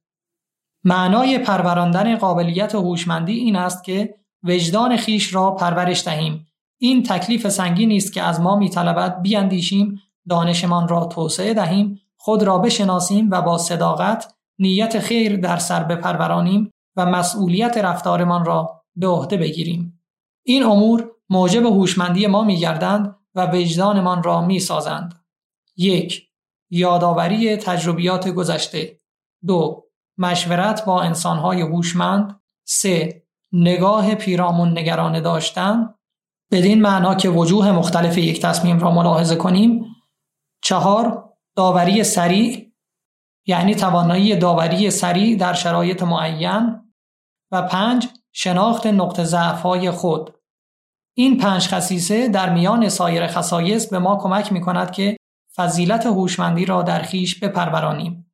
معنای 0.85 1.38
پروراندن 1.38 2.16
قابلیت 2.16 2.74
هوشمندی 2.74 3.33
این 3.33 3.57
است 3.57 3.85
که 3.85 4.14
وجدان 4.42 4.96
خیش 4.96 5.35
را 5.35 5.50
پرورش 5.50 6.05
دهیم. 6.05 6.46
این 6.81 7.02
تکلیف 7.02 7.48
سنگینی 7.48 7.96
است 7.96 8.12
که 8.12 8.22
از 8.22 8.40
ما 8.40 8.57
میطلبد 8.57 9.22
بیاندیشیم، 9.22 10.02
دانشمان 10.29 10.88
را 10.88 11.05
توسعه 11.05 11.55
دهیم، 11.55 12.00
خود 12.16 12.42
را 12.42 12.59
بشناسیم 12.59 13.31
و 13.31 13.42
با 13.42 13.59
صداقت 13.59 14.35
نیت 14.59 14.98
خیر 14.98 15.37
در 15.37 15.57
سر 15.57 15.83
بپرورانیم 15.83 16.70
و 16.96 17.07
مسئولیت 17.07 17.79
رفتارمان 17.79 18.44
را 18.44 18.83
به 18.96 19.07
عهده 19.07 19.37
بگیریم. 19.37 20.02
این 20.46 20.62
امور 20.62 21.11
موجب 21.30 21.66
هوشمندی 21.66 22.26
ما 22.26 22.44
میگردند 22.44 23.16
و 23.34 23.46
وجدانمان 23.46 24.22
را 24.22 24.40
می‌سازند. 24.40 25.24
یک 25.76 26.28
یادآوری 26.70 27.56
تجربیات 27.56 28.28
گذشته. 28.28 29.00
دو 29.46 29.84
مشورت 30.18 30.84
با 30.84 31.02
انسانهای 31.02 31.60
هوشمند. 31.60 32.40
سه 32.66 33.22
نگاه 33.52 34.14
پیرامون 34.14 34.78
نگرانه 34.78 35.20
داشتن. 35.20 35.94
بدین 36.50 36.82
معنا 36.82 37.14
که 37.14 37.28
وجوه 37.28 37.72
مختلف 37.72 38.18
یک 38.18 38.42
تصمیم 38.42 38.78
را 38.78 38.90
ملاحظه 38.90 39.36
کنیم. 39.36 39.84
چهار 40.62 41.32
داوری 41.56 42.04
سریع 42.04 42.72
یعنی 43.46 43.74
توانایی 43.74 44.36
داوری 44.36 44.90
سریع 44.90 45.36
در 45.36 45.52
شرایط 45.52 46.02
معین. 46.02 46.86
و 47.52 47.62
پنج 47.62 48.08
شناخت 48.32 48.86
نقطه 48.86 49.24
ضعف 49.24 49.66
خود. 49.90 50.34
این 51.18 51.37
پنج 51.37 51.68
خصیصه 51.68 52.29
در 52.29 52.52
میان 52.55 52.88
سایر 52.88 53.26
خصایص 53.26 53.87
به 53.87 53.98
ما 53.98 54.16
کمک 54.16 54.52
می 54.52 54.61
کند 54.61 54.90
که 54.90 55.16
فضیلت 55.57 56.07
هوشمندی 56.07 56.64
را 56.64 56.83
در 56.83 57.02
خیش 57.02 57.40
بپرورانیم. 57.40 58.33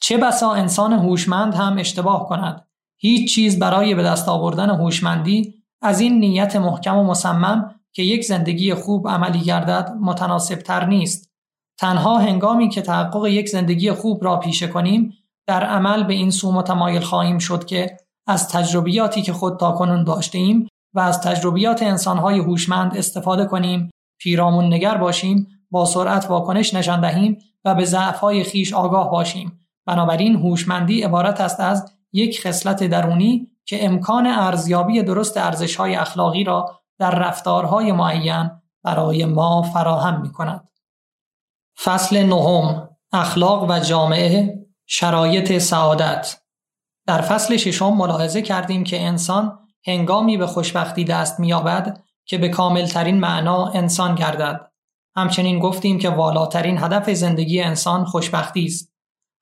چه 0.00 0.16
بسا 0.16 0.52
انسان 0.52 0.92
هوشمند 0.92 1.54
هم 1.54 1.78
اشتباه 1.78 2.28
کند. 2.28 2.66
هیچ 2.96 3.34
چیز 3.34 3.58
برای 3.58 3.94
به 3.94 4.02
دست 4.02 4.28
آوردن 4.28 4.70
هوشمندی 4.70 5.54
از 5.82 6.00
این 6.00 6.20
نیت 6.20 6.56
محکم 6.56 6.96
و 6.96 7.04
مصمم 7.04 7.74
که 7.92 8.02
یک 8.02 8.24
زندگی 8.24 8.74
خوب 8.74 9.08
عملی 9.08 9.40
گردد 9.40 9.92
متناسب 10.00 10.58
تر 10.58 10.84
نیست. 10.84 11.30
تنها 11.78 12.18
هنگامی 12.18 12.68
که 12.68 12.82
تحقق 12.82 13.26
یک 13.26 13.48
زندگی 13.48 13.92
خوب 13.92 14.24
را 14.24 14.36
پیشه 14.36 14.68
کنیم 14.68 15.12
در 15.46 15.64
عمل 15.64 16.04
به 16.04 16.14
این 16.14 16.30
سو 16.30 16.52
متمایل 16.52 17.02
خواهیم 17.02 17.38
شد 17.38 17.64
که 17.64 17.96
از 18.26 18.48
تجربیاتی 18.48 19.22
که 19.22 19.32
خود 19.32 19.56
تاکنون 19.56 20.04
داشته 20.04 20.38
ایم 20.38 20.68
و 20.96 21.00
از 21.00 21.20
تجربیات 21.20 21.82
انسانهای 21.82 22.38
هوشمند 22.38 22.96
استفاده 22.96 23.44
کنیم 23.44 23.90
پیرامون 24.18 24.74
نگر 24.74 24.96
باشیم 24.96 25.48
با 25.70 25.84
سرعت 25.84 26.30
واکنش 26.30 26.74
نشان 26.74 27.00
دهیم 27.00 27.38
و 27.64 27.74
به 27.74 27.84
ضعفهای 27.84 28.44
خیش 28.44 28.72
آگاه 28.72 29.10
باشیم 29.10 29.66
بنابراین 29.86 30.36
هوشمندی 30.36 31.02
عبارت 31.02 31.40
است 31.40 31.60
از 31.60 31.92
یک 32.12 32.46
خصلت 32.46 32.84
درونی 32.84 33.50
که 33.64 33.84
امکان 33.84 34.26
ارزیابی 34.26 35.02
درست 35.02 35.36
ارزشهای 35.36 35.94
اخلاقی 35.94 36.44
را 36.44 36.80
در 36.98 37.10
رفتارهای 37.10 37.92
معین 37.92 38.50
برای 38.82 39.24
ما 39.24 39.62
فراهم 39.62 40.20
می 40.20 40.32
کند. 40.32 40.70
فصل 41.84 42.22
نهم 42.26 42.88
اخلاق 43.12 43.70
و 43.70 43.78
جامعه 43.78 44.66
شرایط 44.86 45.58
سعادت 45.58 46.40
در 47.06 47.20
فصل 47.20 47.56
ششم 47.56 47.94
ملاحظه 47.94 48.42
کردیم 48.42 48.84
که 48.84 49.02
انسان 49.02 49.65
هنگامی 49.86 50.36
به 50.36 50.46
خوشبختی 50.46 51.04
دست 51.04 51.40
می‌یابد 51.40 52.00
که 52.24 52.38
به 52.38 52.48
کاملترین 52.48 53.20
معنا 53.20 53.66
انسان 53.66 54.14
گردد. 54.14 54.70
همچنین 55.16 55.58
گفتیم 55.58 55.98
که 55.98 56.10
والاترین 56.10 56.78
هدف 56.78 57.10
زندگی 57.10 57.62
انسان 57.62 58.04
خوشبختی 58.04 58.64
است. 58.64 58.92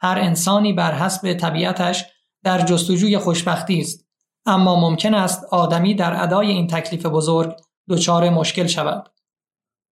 هر 0.00 0.18
انسانی 0.18 0.72
بر 0.72 0.94
حسب 0.94 1.32
طبیعتش 1.32 2.04
در 2.42 2.60
جستجوی 2.60 3.18
خوشبختی 3.18 3.80
است. 3.80 4.04
اما 4.46 4.80
ممکن 4.80 5.14
است 5.14 5.44
آدمی 5.44 5.94
در 5.94 6.22
ادای 6.22 6.50
این 6.50 6.66
تکلیف 6.66 7.06
بزرگ 7.06 7.56
دچار 7.88 8.30
مشکل 8.30 8.66
شود. 8.66 9.10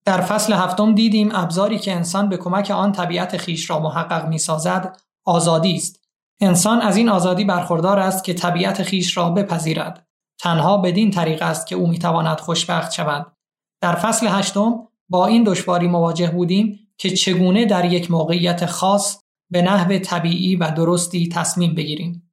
در 0.05 0.21
فصل 0.21 0.53
هفتم 0.53 0.95
دیدیم 0.95 1.31
ابزاری 1.35 1.79
که 1.79 1.93
انسان 1.93 2.29
به 2.29 2.37
کمک 2.37 2.71
آن 2.71 2.93
طبیعت 2.93 3.37
خیش 3.37 3.71
را 3.71 3.81
محقق 3.81 4.29
می 4.29 4.39
سازد 4.39 4.97
آزادی 5.25 5.75
است. 5.75 6.01
انسان 6.41 6.81
از 6.81 6.97
این 6.97 7.09
آزادی 7.09 7.45
برخوردار 7.45 7.99
است 7.99 8.25
که 8.25 8.35
طبیعت 8.35 8.83
خیش 8.83 9.17
را 9.17 9.31
بپذیرد. 9.31 10.07
تنها 10.43 10.79
بدین 10.79 11.11
طریق 11.11 11.43
است 11.43 11.67
که 11.67 11.77
او 11.77 11.87
می‌تواند 11.87 12.41
خوشبخت 12.41 12.93
شود. 12.93 13.37
در 13.81 13.95
فصل 13.95 14.27
هشتم 14.27 14.89
با 15.09 15.27
این 15.27 15.45
دشواری 15.45 15.89
مواجه 15.89 16.31
بودیم 16.31 16.79
که 16.99 17.11
چگونه 17.11 17.65
در 17.65 17.85
یک 17.85 18.11
موقعیت 18.11 18.67
خاص 18.67 19.21
به 19.51 19.63
نحو 19.63 19.99
طبیعی 19.99 20.57
و 20.57 20.71
درستی 20.71 21.29
تصمیم 21.29 21.75
بگیریم. 21.75 22.33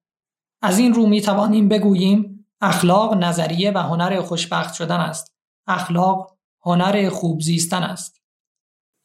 از 0.61 0.79
این 0.79 0.93
رو 0.93 1.07
می 1.07 1.21
توانیم 1.21 1.67
بگوییم 1.67 2.45
اخلاق 2.61 3.13
نظریه 3.13 3.71
و 3.71 3.77
هنر 3.77 4.21
خوشبخت 4.21 4.73
شدن 4.73 4.99
است. 4.99 5.35
اخلاق 5.67 6.37
هنر 6.65 7.09
خوب 7.09 7.41
زیستن 7.41 7.83
است. 7.83 8.21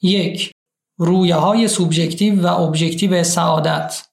یک 0.03 0.53
رویه 0.99 1.37
های 1.37 1.69
سوبژکتیو 1.69 2.43
و 2.43 2.61
ابژکتیو 2.61 3.25
سعادت 3.25 4.09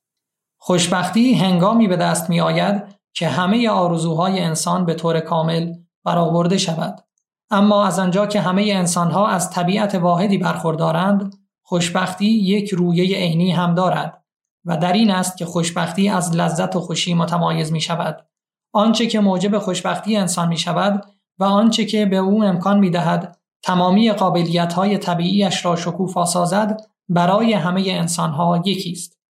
خوشبختی 0.57 1.33
هنگامی 1.33 1.87
به 1.87 1.95
دست 1.95 2.29
می 2.29 2.41
آید 2.41 3.00
که 3.13 3.27
همه 3.27 3.69
آرزوهای 3.69 4.39
انسان 4.39 4.85
به 4.85 4.93
طور 4.93 5.19
کامل 5.19 5.73
برآورده 6.03 6.57
شود. 6.57 7.03
اما 7.51 7.85
از 7.85 7.99
آنجا 7.99 8.27
که 8.27 8.41
همه 8.41 8.71
انسانها 8.75 9.27
از 9.27 9.49
طبیعت 9.49 9.95
واحدی 9.95 10.37
برخوردارند، 10.37 11.35
خوشبختی 11.61 12.25
یک 12.25 12.69
رویه 12.69 13.17
عینی 13.17 13.51
هم 13.51 13.75
دارد 13.75 14.23
و 14.65 14.77
در 14.77 14.93
این 14.93 15.11
است 15.11 15.37
که 15.37 15.45
خوشبختی 15.45 16.09
از 16.09 16.35
لذت 16.35 16.75
و 16.75 16.79
خوشی 16.79 17.13
متمایز 17.13 17.71
می 17.71 17.81
شود. 17.81 18.27
آنچه 18.73 19.07
که 19.07 19.19
موجب 19.19 19.57
خوشبختی 19.57 20.17
انسان 20.17 20.47
می 20.47 20.57
شود 20.57 21.05
و 21.39 21.43
آنچه 21.43 21.85
که 21.85 22.05
به 22.05 22.17
او 22.17 22.43
امکان 22.43 22.79
می 22.79 22.89
دهد 22.89 23.37
تمامی 23.63 24.11
قابلیت 24.11 24.73
های 24.73 24.97
طبیعیش 24.97 25.65
را 25.65 25.75
شکوفا 25.75 26.25
سازد 26.25 26.81
برای 27.09 27.53
همه 27.53 27.83
انسانها 27.87 28.61
یکی 28.65 28.91
است. 28.91 29.20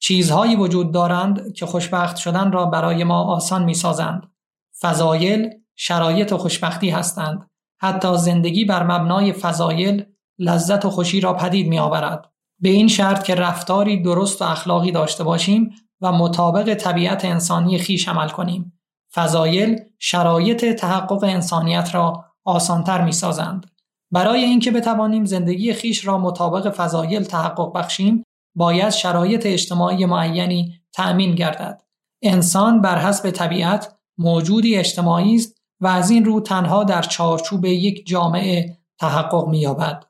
چیزهایی 0.00 0.56
وجود 0.56 0.92
دارند 0.92 1.52
که 1.52 1.66
خوشبخت 1.66 2.16
شدن 2.16 2.52
را 2.52 2.66
برای 2.66 3.04
ما 3.04 3.24
آسان 3.24 3.64
می 3.64 3.74
سازند. 3.74 4.32
فضایل 4.80 5.50
شرایط 5.76 6.34
خوشبختی 6.34 6.90
هستند. 6.90 7.50
حتی 7.80 8.16
زندگی 8.16 8.64
بر 8.64 8.82
مبنای 8.82 9.32
فضایل 9.32 10.04
لذت 10.38 10.84
و 10.84 10.90
خوشی 10.90 11.20
را 11.20 11.34
پدید 11.34 11.68
می 11.68 11.78
آورد. 11.78 12.30
به 12.60 12.68
این 12.68 12.88
شرط 12.88 13.22
که 13.22 13.34
رفتاری 13.34 14.02
درست 14.02 14.42
و 14.42 14.44
اخلاقی 14.44 14.92
داشته 14.92 15.24
باشیم 15.24 15.70
و 16.00 16.12
مطابق 16.12 16.74
طبیعت 16.74 17.24
انسانی 17.24 17.78
خیش 17.78 18.08
عمل 18.08 18.28
کنیم. 18.28 18.80
فضایل 19.14 19.80
شرایط 19.98 20.64
تحقق 20.64 21.24
انسانیت 21.24 21.94
را 21.94 22.24
آسانتر 22.44 23.04
می 23.04 23.12
سازند. 23.12 23.70
برای 24.10 24.44
اینکه 24.44 24.70
بتوانیم 24.70 25.24
زندگی 25.24 25.72
خیش 25.72 26.06
را 26.06 26.18
مطابق 26.18 26.70
فضایل 26.70 27.24
تحقق 27.24 27.72
بخشیم 27.72 28.24
باید 28.58 28.90
شرایط 28.90 29.46
اجتماعی 29.46 30.06
معینی 30.06 30.80
تأمین 30.92 31.34
گردد. 31.34 31.82
انسان 32.22 32.80
بر 32.80 32.98
حسب 32.98 33.30
طبیعت 33.30 33.98
موجودی 34.18 34.76
اجتماعی 34.76 35.34
است 35.34 35.62
و 35.80 35.86
از 35.86 36.10
این 36.10 36.24
رو 36.24 36.40
تنها 36.40 36.84
در 36.84 37.02
چارچوب 37.02 37.64
یک 37.64 38.06
جامعه 38.06 38.78
تحقق 38.98 39.48
می‌یابد. 39.48 40.04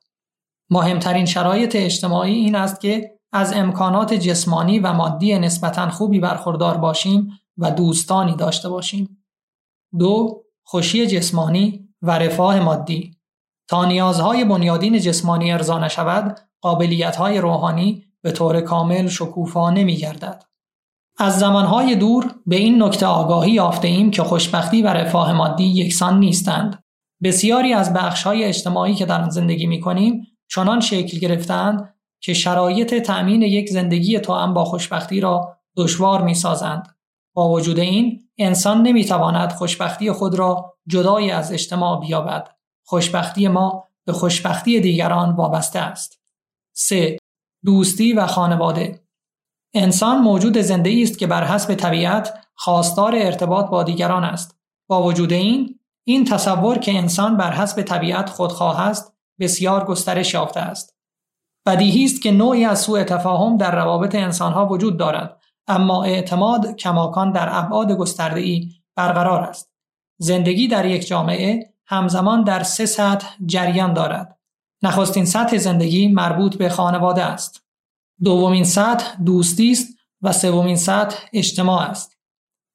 مهمترین 0.70 1.26
شرایط 1.26 1.76
اجتماعی 1.76 2.34
این 2.34 2.54
است 2.54 2.80
که 2.80 3.18
از 3.32 3.52
امکانات 3.52 4.14
جسمانی 4.14 4.78
و 4.78 4.92
مادی 4.92 5.38
نسبتا 5.38 5.90
خوبی 5.90 6.20
برخوردار 6.20 6.76
باشیم 6.76 7.40
و 7.58 7.70
دوستانی 7.70 8.36
داشته 8.36 8.68
باشیم. 8.68 9.24
دو 9.98 10.42
خوشی 10.64 11.06
جسمانی 11.06 11.88
و 12.02 12.18
رفاه 12.18 12.60
مادی 12.60 13.16
تا 13.68 13.84
نیازهای 13.84 14.44
بنیادین 14.44 14.98
جسمانی 14.98 15.52
ارضا 15.52 15.78
نشود 15.78 16.40
قابلیتهای 16.60 17.38
روحانی 17.38 18.07
به 18.28 18.32
طور 18.32 18.60
کامل 18.60 19.08
شکوفا 19.08 19.70
نمی 19.70 19.96
گردد. 19.96 20.44
از 21.18 21.38
زمانهای 21.38 21.96
دور 21.96 22.34
به 22.46 22.56
این 22.56 22.82
نکته 22.82 23.06
آگاهی 23.06 23.52
یافته 23.52 23.88
ایم 23.88 24.10
که 24.10 24.22
خوشبختی 24.22 24.82
و 24.82 24.86
رفاه 24.86 25.32
مادی 25.32 25.64
یکسان 25.64 26.18
نیستند. 26.18 26.84
بسیاری 27.22 27.72
از 27.72 27.92
بخشهای 27.92 28.44
اجتماعی 28.44 28.94
که 28.94 29.06
در 29.06 29.28
زندگی 29.28 29.66
می 29.66 29.80
کنیم 29.80 30.26
چنان 30.48 30.80
شکل 30.80 31.18
گرفتند 31.18 31.94
که 32.20 32.34
شرایط 32.34 32.94
تأمین 32.94 33.42
یک 33.42 33.70
زندگی 33.70 34.20
توأم 34.20 34.54
با 34.54 34.64
خوشبختی 34.64 35.20
را 35.20 35.56
دشوار 35.76 36.22
می 36.22 36.34
سازند. 36.34 36.96
با 37.34 37.48
وجود 37.48 37.78
این 37.78 38.28
انسان 38.38 38.82
نمی 38.82 39.04
تواند 39.04 39.52
خوشبختی 39.52 40.12
خود 40.12 40.34
را 40.34 40.74
جدای 40.86 41.30
از 41.30 41.52
اجتماع 41.52 42.00
بیابد. 42.00 42.48
خوشبختی 42.84 43.48
ما 43.48 43.84
به 44.04 44.12
خوشبختی 44.12 44.80
دیگران 44.80 45.36
وابسته 45.36 45.78
است. 45.78 46.20
3. 46.72 47.18
دوستی 47.64 48.12
و 48.12 48.26
خانواده 48.26 49.00
انسان 49.74 50.18
موجود 50.18 50.58
زنده 50.58 51.00
است 51.02 51.18
که 51.18 51.26
بر 51.26 51.44
حسب 51.44 51.74
طبیعت 51.74 52.34
خواستار 52.54 53.14
ارتباط 53.14 53.66
با 53.66 53.82
دیگران 53.82 54.24
است. 54.24 54.58
با 54.88 55.02
وجود 55.02 55.32
این، 55.32 55.80
این 56.04 56.24
تصور 56.24 56.78
که 56.78 56.98
انسان 56.98 57.36
بر 57.36 57.52
حسب 57.52 57.82
طبیعت 57.82 58.30
خودخواه 58.30 58.80
است 58.80 59.16
بسیار 59.40 59.84
گسترش 59.84 60.34
یافته 60.34 60.60
است. 60.60 60.96
بدیهی 61.66 62.04
است 62.04 62.22
که 62.22 62.30
نوعی 62.30 62.64
از 62.64 62.80
سوء 62.80 63.04
تفاهم 63.04 63.56
در 63.56 63.74
روابط 63.74 64.14
انسانها 64.14 64.66
وجود 64.66 64.98
دارد 64.98 65.40
اما 65.66 66.04
اعتماد 66.04 66.76
کماکان 66.76 67.32
در 67.32 67.48
ابعاد 67.50 67.92
گسترده 67.92 68.60
برقرار 68.96 69.40
است. 69.40 69.72
زندگی 70.18 70.68
در 70.68 70.86
یک 70.86 71.06
جامعه 71.06 71.74
همزمان 71.86 72.44
در 72.44 72.62
سه 72.62 72.86
سطح 72.86 73.28
جریان 73.46 73.92
دارد. 73.92 74.37
نخستین 74.82 75.24
سطح 75.24 75.56
زندگی 75.56 76.08
مربوط 76.08 76.56
به 76.56 76.68
خانواده 76.68 77.24
است. 77.24 77.62
دومین 78.24 78.64
سطح 78.64 79.16
دوستی 79.24 79.72
است 79.72 79.88
و 80.22 80.32
سومین 80.32 80.76
سطح 80.76 81.16
اجتماع 81.32 81.82
است. 81.82 82.18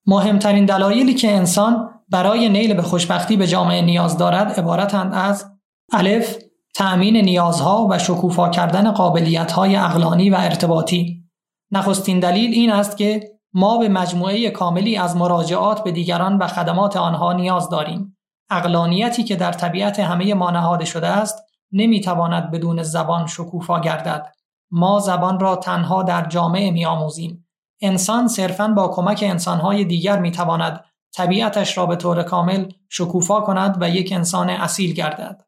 مهمترین 0.08 0.66
دلایلی 0.66 1.14
که 1.14 1.36
انسان 1.36 1.90
برای 2.10 2.50
نیل 2.50 2.74
به 2.74 2.82
خوشبختی 2.82 3.38
به 3.38 3.48
جامعه 3.48 3.82
نیاز 3.82 4.18
دارد 4.18 4.60
عبارتند 4.60 5.14
از 5.14 5.52
الف 5.94 6.38
تأمین 6.76 7.18
نیازها 7.18 7.88
و 7.90 8.00
شکوفا 8.00 8.50
کردن 8.50 8.92
قابلیت‌های 8.92 9.76
اقلانی 9.76 10.30
و 10.30 10.36
ارتباطی 10.36 11.24
نخستین 11.72 12.20
دلیل 12.20 12.54
این 12.54 12.72
است 12.72 12.98
که 12.98 13.34
ما 13.54 13.78
به 13.78 13.90
مجموعه 13.90 14.50
کاملی 14.50 14.98
از 14.98 15.16
مراجعات 15.18 15.84
به 15.84 15.92
دیگران 15.92 16.38
و 16.38 16.48
خدمات 16.48 16.98
آنها 16.98 17.34
نیاز 17.34 17.70
داریم 17.70 18.18
اقلانیتی 18.50 19.24
که 19.24 19.36
در 19.36 19.52
طبیعت 19.52 20.00
همه 20.00 20.34
ما 20.34 20.52
نهاده 20.52 20.86
شده 20.86 21.08
است 21.08 21.40
نمی‌تواند 21.74 22.52
بدون 22.52 22.84
زبان 22.84 23.28
شکوفا 23.28 23.80
گردد 23.80 24.34
ما 24.72 25.00
زبان 25.00 25.40
را 25.40 25.56
تنها 25.56 26.04
در 26.04 26.26
جامعه 26.26 26.72
می 26.72 26.86
آموزیم. 26.86 27.48
انسان 27.82 28.28
صرفاً 28.28 28.68
با 28.68 28.88
کمک 28.88 29.24
انسانهای 29.28 29.86
دیگر 29.86 30.20
می 30.20 30.32
تواند 30.32 30.86
طبیعتش 31.16 31.78
را 31.78 31.86
به 31.86 31.96
طور 31.96 32.24
کامل 32.24 32.72
شکوفا 32.90 33.42
کند 33.42 33.78
و 33.82 33.90
یک 33.90 34.14
انسان 34.14 34.50
اصیل 34.50 34.94
گردد. 34.94 35.46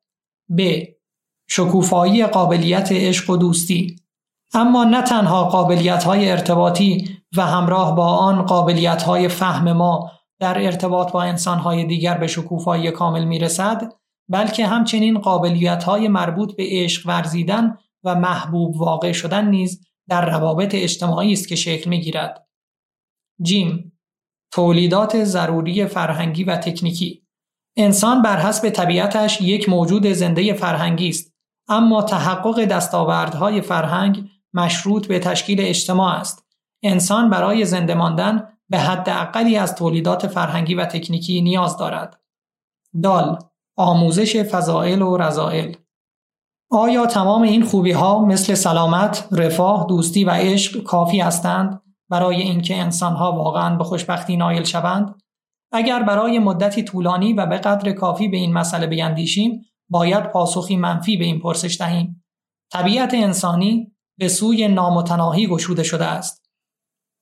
ب. 0.57 0.83
شکوفایی 1.49 2.25
قابلیت 2.25 2.91
عشق 2.91 3.29
و 3.29 3.37
دوستی 3.37 3.95
اما 4.53 4.83
نه 4.83 5.01
تنها 5.01 5.43
قابلیت 5.43 6.03
های 6.03 6.31
ارتباطی 6.31 7.17
و 7.37 7.41
همراه 7.41 7.95
با 7.95 8.07
آن 8.07 8.41
قابلیت 8.41 9.03
های 9.03 9.27
فهم 9.27 9.71
ما 9.71 10.11
در 10.39 10.65
ارتباط 10.65 11.11
با 11.11 11.23
انسانهای 11.23 11.85
دیگر 11.85 12.17
به 12.17 12.27
شکوفایی 12.27 12.91
کامل 12.91 13.25
می 13.25 13.39
رسد 13.39 13.93
بلکه 14.29 14.67
همچنین 14.67 15.19
قابلیت 15.19 15.83
های 15.83 16.07
مربوط 16.07 16.55
به 16.55 16.63
عشق 16.69 17.07
ورزیدن 17.07 17.77
و 18.03 18.15
محبوب 18.15 18.75
واقع 18.75 19.11
شدن 19.11 19.47
نیز 19.47 19.87
در 20.09 20.29
روابط 20.29 20.75
اجتماعی 20.75 21.33
است 21.33 21.47
که 21.47 21.55
شکل 21.55 21.89
می 21.89 22.01
گیرد. 22.01 22.47
جیم 23.41 23.99
تولیدات 24.51 25.23
ضروری 25.23 25.85
فرهنگی 25.85 26.43
و 26.43 26.57
تکنیکی. 26.57 27.25
انسان 27.77 28.21
بر 28.21 28.37
حسب 28.37 28.69
طبیعتش 28.69 29.41
یک 29.41 29.69
موجود 29.69 30.07
زنده 30.07 30.53
فرهنگی 30.53 31.09
است 31.09 31.33
اما 31.67 32.01
تحقق 32.01 32.65
دستاوردهای 32.65 33.61
فرهنگ 33.61 34.29
مشروط 34.53 35.07
به 35.07 35.19
تشکیل 35.19 35.61
اجتماع 35.61 36.15
است. 36.15 36.45
انسان 36.83 37.29
برای 37.29 37.65
زنده 37.65 37.93
ماندن 37.93 38.47
به 38.69 38.79
حد 38.79 39.09
اقلی 39.09 39.57
از 39.57 39.75
تولیدات 39.75 40.27
فرهنگی 40.27 40.75
و 40.75 40.85
تکنیکی 40.85 41.41
نیاز 41.41 41.77
دارد. 41.77 42.21
دال 43.03 43.39
آموزش 43.77 44.37
فضائل 44.37 45.01
و 45.01 45.17
رضائل 45.17 45.75
آیا 46.71 47.05
تمام 47.05 47.41
این 47.41 47.63
خوبی 47.63 47.91
ها 47.91 48.25
مثل 48.25 48.53
سلامت، 48.53 49.27
رفاه، 49.31 49.85
دوستی 49.89 50.23
و 50.23 50.29
عشق 50.29 50.83
کافی 50.83 51.19
هستند 51.19 51.81
برای 52.09 52.41
اینکه 52.41 52.77
انسانها 52.77 53.31
واقعا 53.31 53.75
به 53.75 53.83
خوشبختی 53.83 54.37
نایل 54.37 54.63
شوند؟ 54.63 55.15
اگر 55.71 56.03
برای 56.03 56.39
مدتی 56.39 56.83
طولانی 56.83 57.33
و 57.33 57.45
به 57.45 57.57
قدر 57.57 57.91
کافی 57.91 58.27
به 58.27 58.37
این 58.37 58.53
مسئله 58.53 58.87
بیندیشیم، 58.87 59.61
باید 59.89 60.31
پاسخی 60.31 60.75
منفی 60.75 61.17
به 61.17 61.25
این 61.25 61.39
پرسش 61.39 61.77
دهیم. 61.81 62.23
طبیعت 62.73 63.13
انسانی 63.13 63.91
به 64.19 64.27
سوی 64.27 64.67
نامتناهی 64.67 65.47
گشوده 65.47 65.83
شده 65.83 66.05
است. 66.05 66.45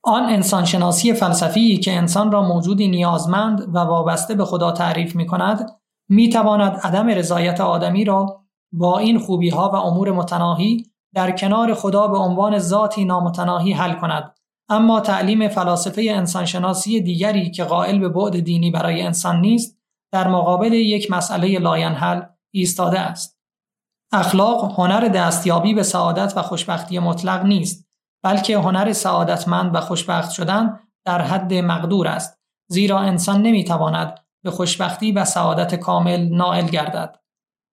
آن 0.03 0.23
انسانشناسی 0.23 1.13
فلسفی 1.13 1.77
که 1.77 1.93
انسان 1.93 2.31
را 2.31 2.41
موجودی 2.41 2.87
نیازمند 2.87 3.75
و 3.75 3.79
وابسته 3.79 4.35
به 4.35 4.45
خدا 4.45 4.71
تعریف 4.71 5.15
می 5.15 5.25
کند، 5.25 5.82
می 6.13 6.29
تواند 6.29 6.79
عدم 6.83 7.07
رضایت 7.07 7.61
آدمی 7.61 8.05
را 8.05 8.41
با 8.71 8.99
این 8.99 9.19
خوبی 9.19 9.49
ها 9.49 9.69
و 9.69 9.75
امور 9.75 10.11
متناهی 10.11 10.85
در 11.13 11.31
کنار 11.31 11.73
خدا 11.73 12.07
به 12.07 12.17
عنوان 12.17 12.59
ذاتی 12.59 13.05
نامتناهی 13.05 13.73
حل 13.73 13.93
کند. 13.93 14.35
اما 14.69 14.99
تعلیم 14.99 15.47
فلاسفه 15.47 16.07
انسانشناسی 16.09 17.01
دیگری 17.01 17.51
که 17.51 17.63
قائل 17.63 17.99
به 17.99 18.09
بعد 18.09 18.39
دینی 18.39 18.71
برای 18.71 19.01
انسان 19.01 19.41
نیست 19.41 19.77
در 20.11 20.27
مقابل 20.27 20.73
یک 20.73 21.11
مسئله 21.11 21.59
لاینحل 21.59 22.21
ایستاده 22.51 22.99
است. 22.99 23.39
اخلاق 24.11 24.79
هنر 24.79 25.07
دستیابی 25.07 25.73
به 25.73 25.83
سعادت 25.83 26.33
و 26.35 26.41
خوشبختی 26.41 26.99
مطلق 26.99 27.45
نیست 27.45 27.87
بلکه 28.23 28.59
هنر 28.59 28.93
سعادتمند 28.93 29.75
و 29.75 29.79
خوشبخت 29.79 30.31
شدن 30.31 30.79
در 31.05 31.21
حد 31.21 31.53
مقدور 31.53 32.07
است 32.07 32.39
زیرا 32.69 32.99
انسان 32.99 33.41
نمی‌تواند 33.41 34.19
به 34.43 34.51
خوشبختی 34.51 35.11
و 35.11 35.25
سعادت 35.25 35.75
کامل 35.75 36.29
نائل 36.29 36.65
گردد. 36.65 37.19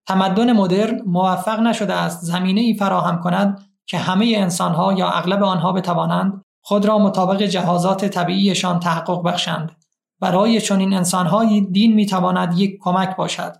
تمدن 0.07 0.53
مدرن 0.53 1.01
موفق 1.05 1.59
نشده 1.59 1.93
است 1.93 2.21
زمینه 2.21 2.61
ای 2.61 2.73
فراهم 2.73 3.21
کند 3.21 3.65
که 3.85 3.97
همه 3.97 4.33
انسانها 4.37 4.93
یا 4.93 5.09
اغلب 5.09 5.43
آنها 5.43 5.71
بتوانند 5.71 6.41
خود 6.61 6.85
را 6.85 6.97
مطابق 6.97 7.41
جهازات 7.41 8.05
طبیعیشان 8.05 8.79
تحقق 8.79 9.23
بخشند. 9.23 9.71
برای 10.19 10.61
چنین 10.61 10.93
انسانهایی 10.93 11.61
دین 11.61 11.93
می‌تواند 11.93 12.57
یک 12.57 12.77
کمک 12.81 13.15
باشد. 13.15 13.55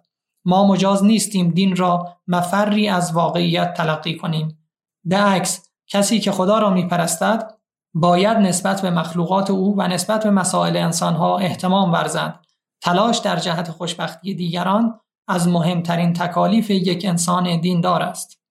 ما 0.45 0.67
مجاز 0.67 1.03
نیستیم 1.03 1.49
دین 1.49 1.75
را 1.75 2.17
مفری 2.27 2.89
از 2.89 3.13
واقعیت 3.13 3.73
تلقی 3.73 4.17
کنیم. 4.17 4.69
به 5.03 5.17
عکس 5.17 5.69
کسی 5.87 6.19
که 6.19 6.31
خدا 6.31 6.59
را 6.59 6.69
میپرستد 6.69 7.53
باید 7.93 8.37
نسبت 8.37 8.81
به 8.81 8.89
مخلوقات 8.89 9.49
او 9.49 9.75
و 9.77 9.87
نسبت 9.87 10.23
به 10.23 10.29
مسائل 10.29 10.77
انسانها 10.77 11.37
احتمام 11.37 11.91
ورزد. 11.91 12.39
تلاش 12.81 13.17
در 13.17 13.35
جهت 13.35 13.71
خوشبختی 13.71 14.33
دیگران 14.33 14.99
از 15.27 15.47
مهمترین 15.47 16.13
تکالیف 16.13 16.69
یک 16.69 17.05
انسان 17.05 17.61
دیندار 17.61 18.01
است. 18.01 18.41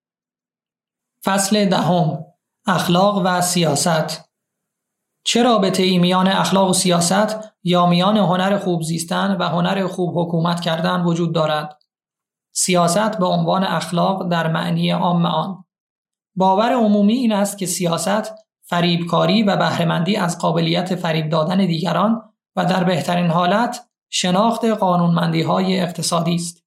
فصل 1.25 1.69
دهم 1.69 2.25
اخلاق 2.67 3.23
و 3.25 3.41
سیاست 3.41 4.31
چه 5.25 5.43
رابطه 5.43 5.83
ای 5.83 5.99
میان 5.99 6.29
اخلاق 6.29 6.71
و 6.71 6.73
سیاست 6.73 7.55
یا 7.65 7.87
میان 7.87 8.17
هنر 8.17 8.59
خوب 8.59 8.83
زیستن 8.83 9.37
و 9.37 9.43
هنر 9.49 9.87
خوب 9.87 10.19
حکومت 10.19 10.61
کردن 10.61 11.03
وجود 11.05 11.35
دارد؟ 11.35 11.79
سیاست 12.53 13.19
به 13.19 13.27
عنوان 13.27 13.65
اخلاق 13.65 14.29
در 14.29 14.49
معنی 14.49 14.91
عام 14.91 15.27
آن 15.27 15.65
باور 16.37 16.73
عمومی 16.73 17.13
این 17.13 17.33
است 17.33 17.59
که 17.59 17.67
سیاست 17.67 18.35
فریبکاری 18.63 19.43
و 19.43 19.57
بهرهمندی 19.57 20.17
از 20.17 20.39
قابلیت 20.39 20.95
فریب 20.95 21.29
دادن 21.29 21.67
دیگران 21.67 22.23
و 22.57 22.65
در 22.65 22.85
بهترین 22.85 23.31
حالت 23.31 23.90
شناخت 24.11 24.65
قانونمندی 24.65 25.43
های 25.43 25.81
اقتصادی 25.81 26.35
است. 26.35 26.65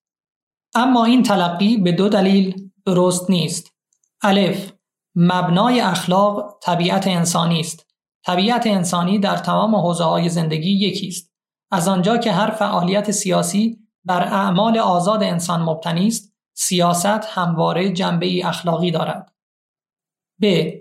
اما 0.76 1.06
این 1.06 1.24
تلقی 1.24 1.78
به 1.78 1.92
دو 1.92 2.10
دلیل 2.10 2.72
درست 2.86 3.30
نیست. 3.30 3.74
الف 4.22 4.72
مبنای 5.16 5.82
اخلاق 5.82 6.58
طبیعت 6.62 7.08
انسانی 7.08 7.60
است. 7.60 7.88
طبیعت 8.26 8.68
انسانی 8.68 9.20
در 9.20 9.38
تمام 9.38 9.76
حوزه 9.76 10.04
های 10.04 10.30
زندگی 10.30 10.72
یکی 10.72 11.08
است. 11.08 11.34
از 11.72 11.88
آنجا 11.88 12.18
که 12.18 12.32
هر 12.32 12.52
فعالیت 12.52 13.12
سیاسی 13.12 13.80
بر 14.06 14.24
اعمال 14.24 14.78
آزاد 14.78 15.24
انسان 15.24 15.62
مبتنی 15.62 16.08
است، 16.08 16.34
سیاست 16.54 17.06
همواره 17.06 17.94
جنبه 17.94 18.48
اخلاقی 18.48 18.92
دارد. 18.92 19.36
ب. 20.42 20.72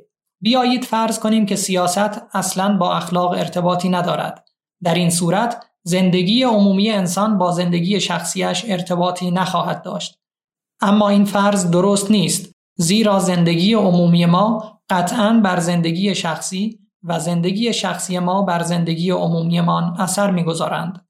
بیایید 0.41 0.85
فرض 0.85 1.19
کنیم 1.19 1.47
که 1.47 1.57
سیاست 1.57 2.23
اصلا 2.33 2.77
با 2.77 2.95
اخلاق 2.95 3.31
ارتباطی 3.31 3.89
ندارد. 3.89 4.49
در 4.83 4.95
این 4.95 5.11
صورت 5.11 5.67
زندگی 5.85 6.43
عمومی 6.43 6.91
انسان 6.91 7.39
با 7.39 7.51
زندگی 7.51 8.01
شخصیش 8.01 8.65
ارتباطی 8.69 9.31
نخواهد 9.31 9.83
داشت. 9.83 10.19
اما 10.81 11.09
این 11.09 11.25
فرض 11.25 11.71
درست 11.71 12.11
نیست 12.11 12.53
زیرا 12.77 13.19
زندگی 13.19 13.75
عمومی 13.75 14.27
ما 14.27 14.81
قطعا 14.91 15.41
بر 15.45 15.61
زندگی 15.61 16.15
شخصی 16.15 16.79
و 17.03 17.21
زندگی 17.21 17.73
شخصی 17.73 18.19
ما 18.19 18.43
بر 18.43 18.63
زندگی 18.63 19.11
عمومیمان 19.11 19.97
اثر 19.99 20.31
می‌گذارند. 20.31 21.07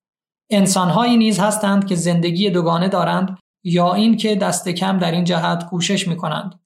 انسانهایی 0.50 1.16
نیز 1.16 1.38
هستند 1.38 1.86
که 1.86 1.94
زندگی 1.94 2.50
دوگانه 2.50 2.88
دارند 2.88 3.38
یا 3.64 3.94
اینکه 3.94 4.34
دست 4.34 4.68
کم 4.68 4.98
در 4.98 5.10
این 5.10 5.24
جهت 5.24 5.66
کوشش 5.66 6.08
می 6.08 6.16
کنند. 6.16 6.60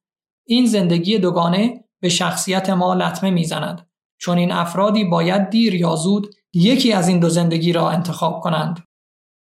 این 0.46 0.66
زندگی 0.66 1.18
دوگانه 1.18 1.84
به 2.00 2.08
شخصیت 2.08 2.70
ما 2.70 2.94
لطمه 2.94 3.30
می‌زند 3.30 3.88
چون 4.18 4.38
این 4.38 4.52
افرادی 4.52 5.04
باید 5.04 5.50
دیر 5.50 5.74
یا 5.74 5.94
زود 5.94 6.34
یکی 6.58 6.92
از 6.92 7.08
این 7.08 7.20
دو 7.20 7.28
زندگی 7.28 7.72
را 7.72 7.90
انتخاب 7.90 8.40
کنند. 8.40 8.84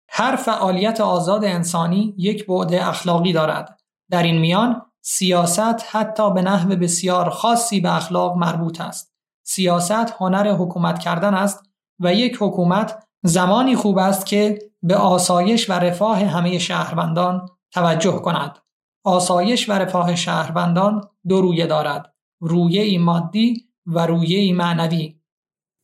هر 0.09 0.37
فعالیت 0.37 1.01
آزاد 1.01 1.45
انسانی 1.45 2.15
یک 2.19 2.47
بعد 2.47 2.75
اخلاقی 2.75 3.33
دارد. 3.33 3.81
در 4.11 4.23
این 4.23 4.39
میان 4.41 4.83
سیاست 5.03 5.85
حتی 5.91 6.35
به 6.35 6.43
نحو 6.43 6.77
بسیار 6.77 7.31
خاصی 7.31 7.81
به 7.81 7.97
اخلاق 7.97 8.37
مربوط 8.37 8.81
است. 8.81 9.15
سیاست 9.47 10.15
هنر 10.19 10.53
حکومت 10.53 10.99
کردن 10.99 11.35
است 11.35 11.63
و 12.01 12.15
یک 12.15 12.37
حکومت 12.41 13.05
زمانی 13.23 13.77
خوب 13.77 13.99
است 13.99 14.27
که 14.27 14.59
به 14.83 14.97
آسایش 14.97 15.71
و 15.71 15.73
رفاه 15.73 16.19
همه 16.19 16.59
شهروندان 16.59 17.47
توجه 17.73 18.13
کند. 18.13 18.59
آسایش 19.05 19.69
و 19.69 19.73
رفاه 19.73 20.15
شهروندان 20.15 21.09
دو 21.29 21.41
رویه 21.41 21.67
دارد. 21.67 22.15
رویه 22.41 22.83
ای 22.83 22.99
مادی 22.99 23.69
و 23.87 24.07
رویه 24.07 24.39
ای 24.39 24.53
معنوی. 24.53 25.20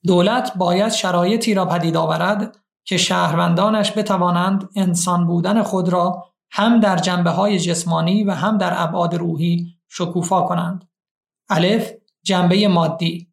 دولت 0.07 0.53
باید 0.57 0.93
شرایطی 0.93 1.55
را 1.55 1.67
پدید 1.67 1.97
آورد 1.97 2.59
که 2.85 2.97
شهروندانش 2.97 3.99
بتوانند 3.99 4.69
انسان 4.77 5.27
بودن 5.27 5.63
خود 5.63 5.89
را 5.89 6.25
هم 6.51 6.81
در 6.81 6.97
جنبه 6.97 7.31
های 7.31 7.59
جسمانی 7.59 8.25
و 8.25 8.31
هم 8.31 8.59
در 8.59 8.83
ابعاد 8.83 9.15
روحی 9.15 9.67
شکوفا 9.89 10.43
کنند. 10.43 10.89
الف 11.49 11.93
جنبه 12.25 12.69
مادی 12.69 13.29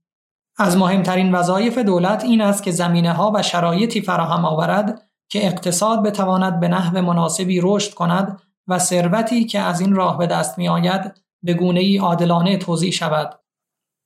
از 0.57 0.77
مهمترین 0.77 1.31
وظایف 1.31 1.77
دولت 1.77 2.23
این 2.23 2.41
است 2.41 2.63
که 2.63 2.71
زمینه 2.71 3.13
ها 3.13 3.31
و 3.35 3.43
شرایطی 3.43 4.01
فراهم 4.01 4.45
آورد 4.45 5.09
که 5.29 5.45
اقتصاد 5.45 6.03
بتواند 6.03 6.59
به 6.59 6.67
نحو 6.67 7.01
مناسبی 7.01 7.59
رشد 7.63 7.93
کند 7.93 8.41
و 8.67 8.79
ثروتی 8.79 9.45
که 9.45 9.59
از 9.59 9.81
این 9.81 9.95
راه 9.95 10.17
به 10.17 10.27
دست 10.27 10.57
می 10.57 10.69
آید 10.69 11.21
به 11.43 11.53
گونه 11.53 11.79
ای 11.79 11.97
عادلانه 11.97 12.57
توضیح 12.57 12.91
شود. 12.91 13.39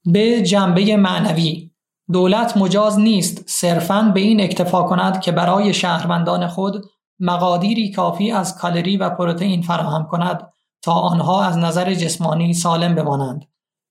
به 0.06 0.42
جنبه 0.42 0.98
معنوی 0.98 1.67
دولت 2.12 2.58
مجاز 2.58 3.00
نیست 3.00 3.44
صرفاً 3.50 4.12
به 4.14 4.20
این 4.20 4.42
اکتفا 4.42 4.84
کند 4.84 5.22
که 5.22 5.32
برای 5.32 5.74
شهروندان 5.74 6.48
خود 6.48 6.86
مقادیری 7.20 7.92
کافی 7.92 8.32
از 8.32 8.58
کالری 8.58 8.98
و 8.98 9.10
پروتئین 9.10 9.62
فراهم 9.62 10.08
کند 10.08 10.54
تا 10.82 10.94
آنها 10.94 11.44
از 11.44 11.58
نظر 11.58 11.94
جسمانی 11.94 12.54
سالم 12.54 12.96
بمانند. 12.96 13.46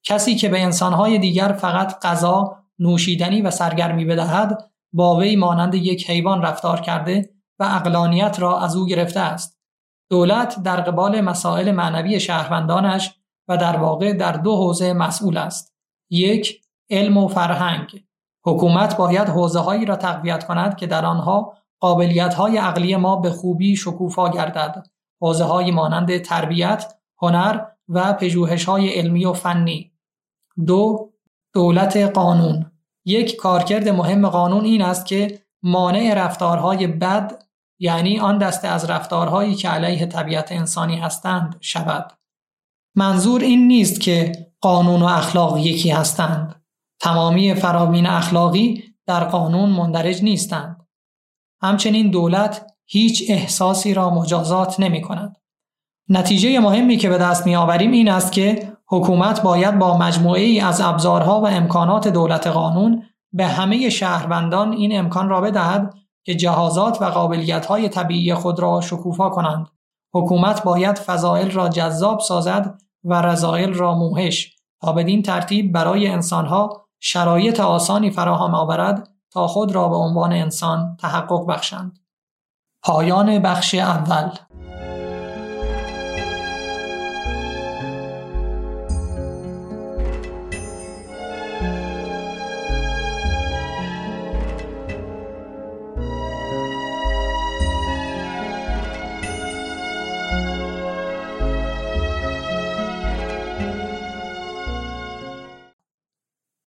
کسی 0.04 0.34
که 0.34 0.48
به 0.48 0.62
انسانهای 0.62 1.18
دیگر 1.18 1.52
فقط 1.52 2.06
غذا، 2.06 2.56
نوشیدنی 2.78 3.42
و 3.42 3.50
سرگرمی 3.50 4.04
بدهد 4.04 4.70
با 4.92 5.16
وی 5.16 5.36
مانند 5.36 5.74
یک 5.74 6.10
حیوان 6.10 6.42
رفتار 6.42 6.80
کرده 6.80 7.30
و 7.58 7.64
اقلانیت 7.64 8.40
را 8.40 8.60
از 8.60 8.76
او 8.76 8.86
گرفته 8.86 9.20
است. 9.20 9.58
دولت 10.10 10.62
در 10.62 10.80
قبال 10.80 11.20
مسائل 11.20 11.72
معنوی 11.72 12.20
شهروندانش 12.20 13.14
و 13.48 13.56
در 13.56 13.76
واقع 13.76 14.12
در 14.12 14.32
دو 14.32 14.56
حوزه 14.56 14.92
مسئول 14.92 15.36
است. 15.36 15.74
یک، 16.10 16.60
علم 16.90 17.16
و 17.16 17.28
فرهنگ. 17.28 18.04
حکومت 18.44 18.96
باید 18.96 19.28
حوزه 19.28 19.60
هایی 19.60 19.84
را 19.84 19.96
تقویت 19.96 20.46
کند 20.46 20.76
که 20.76 20.86
در 20.86 21.04
آنها 21.04 21.54
قابلیت 21.80 22.34
های 22.34 22.56
عقلی 22.56 22.96
ما 22.96 23.16
به 23.16 23.30
خوبی 23.30 23.76
شکوفا 23.76 24.28
گردد. 24.28 24.86
حوزه 25.20 25.44
های 25.44 25.70
مانند 25.70 26.18
تربیت، 26.18 26.94
هنر 27.22 27.64
و 27.88 28.12
پژوهش 28.12 28.64
های 28.64 28.88
علمی 28.88 29.24
و 29.24 29.32
فنی. 29.32 29.92
دو 30.66 31.12
دولت 31.54 31.96
قانون 31.96 32.70
یک 33.04 33.36
کارکرد 33.36 33.88
مهم 33.88 34.28
قانون 34.28 34.64
این 34.64 34.82
است 34.82 35.06
که 35.06 35.40
مانع 35.62 36.14
رفتارهای 36.14 36.86
بد 36.86 37.42
یعنی 37.78 38.20
آن 38.20 38.38
دسته 38.38 38.68
از 38.68 38.90
رفتارهایی 38.90 39.54
که 39.54 39.68
علیه 39.68 40.06
طبیعت 40.06 40.52
انسانی 40.52 40.96
هستند 40.96 41.56
شود. 41.60 42.12
منظور 42.94 43.40
این 43.40 43.66
نیست 43.66 44.00
که 44.00 44.32
قانون 44.60 45.02
و 45.02 45.06
اخلاق 45.06 45.58
یکی 45.58 45.90
هستند. 45.90 46.65
تمامی 47.06 47.54
فرامین 47.54 48.06
اخلاقی 48.06 48.84
در 49.06 49.24
قانون 49.24 49.70
مندرج 49.70 50.22
نیستند. 50.22 50.86
همچنین 51.62 52.10
دولت 52.10 52.66
هیچ 52.86 53.24
احساسی 53.28 53.94
را 53.94 54.10
مجازات 54.10 54.80
نمی 54.80 55.02
کند. 55.02 55.36
نتیجه 56.08 56.60
مهمی 56.60 56.96
که 56.96 57.08
به 57.08 57.18
دست 57.18 57.46
می 57.46 57.56
آوریم 57.56 57.92
این 57.92 58.10
است 58.10 58.32
که 58.32 58.72
حکومت 58.88 59.42
باید 59.42 59.78
با 59.78 59.98
مجموعه 59.98 60.42
ای 60.42 60.60
از 60.60 60.80
ابزارها 60.80 61.40
و 61.40 61.46
امکانات 61.46 62.08
دولت 62.08 62.46
قانون 62.46 63.02
به 63.32 63.46
همه 63.46 63.88
شهروندان 63.88 64.72
این 64.72 64.98
امکان 64.98 65.28
را 65.28 65.40
بدهد 65.40 65.94
که 66.24 66.34
جهازات 66.34 67.02
و 67.02 67.04
قابلیت‌های 67.04 67.88
طبیعی 67.88 68.34
خود 68.34 68.60
را 68.60 68.80
شکوفا 68.80 69.30
کنند. 69.30 69.66
حکومت 70.14 70.62
باید 70.62 70.98
فضائل 70.98 71.50
را 71.50 71.68
جذاب 71.68 72.20
سازد 72.20 72.78
و 73.04 73.22
رضایل 73.22 73.74
را 73.74 73.94
موهش 73.94 74.56
تا 74.80 74.92
بدین 74.92 75.22
ترتیب 75.22 75.72
برای 75.72 76.06
انسانها 76.06 76.85
شرایط 77.00 77.60
آسانی 77.60 78.10
فراهم 78.10 78.54
آورد 78.54 79.08
تا 79.30 79.46
خود 79.46 79.72
را 79.72 79.88
به 79.88 79.96
عنوان 79.96 80.32
انسان 80.32 80.96
تحقق 81.00 81.46
بخشند. 81.46 81.98
پایان 82.82 83.38
بخش 83.38 83.74
اول 83.74 84.30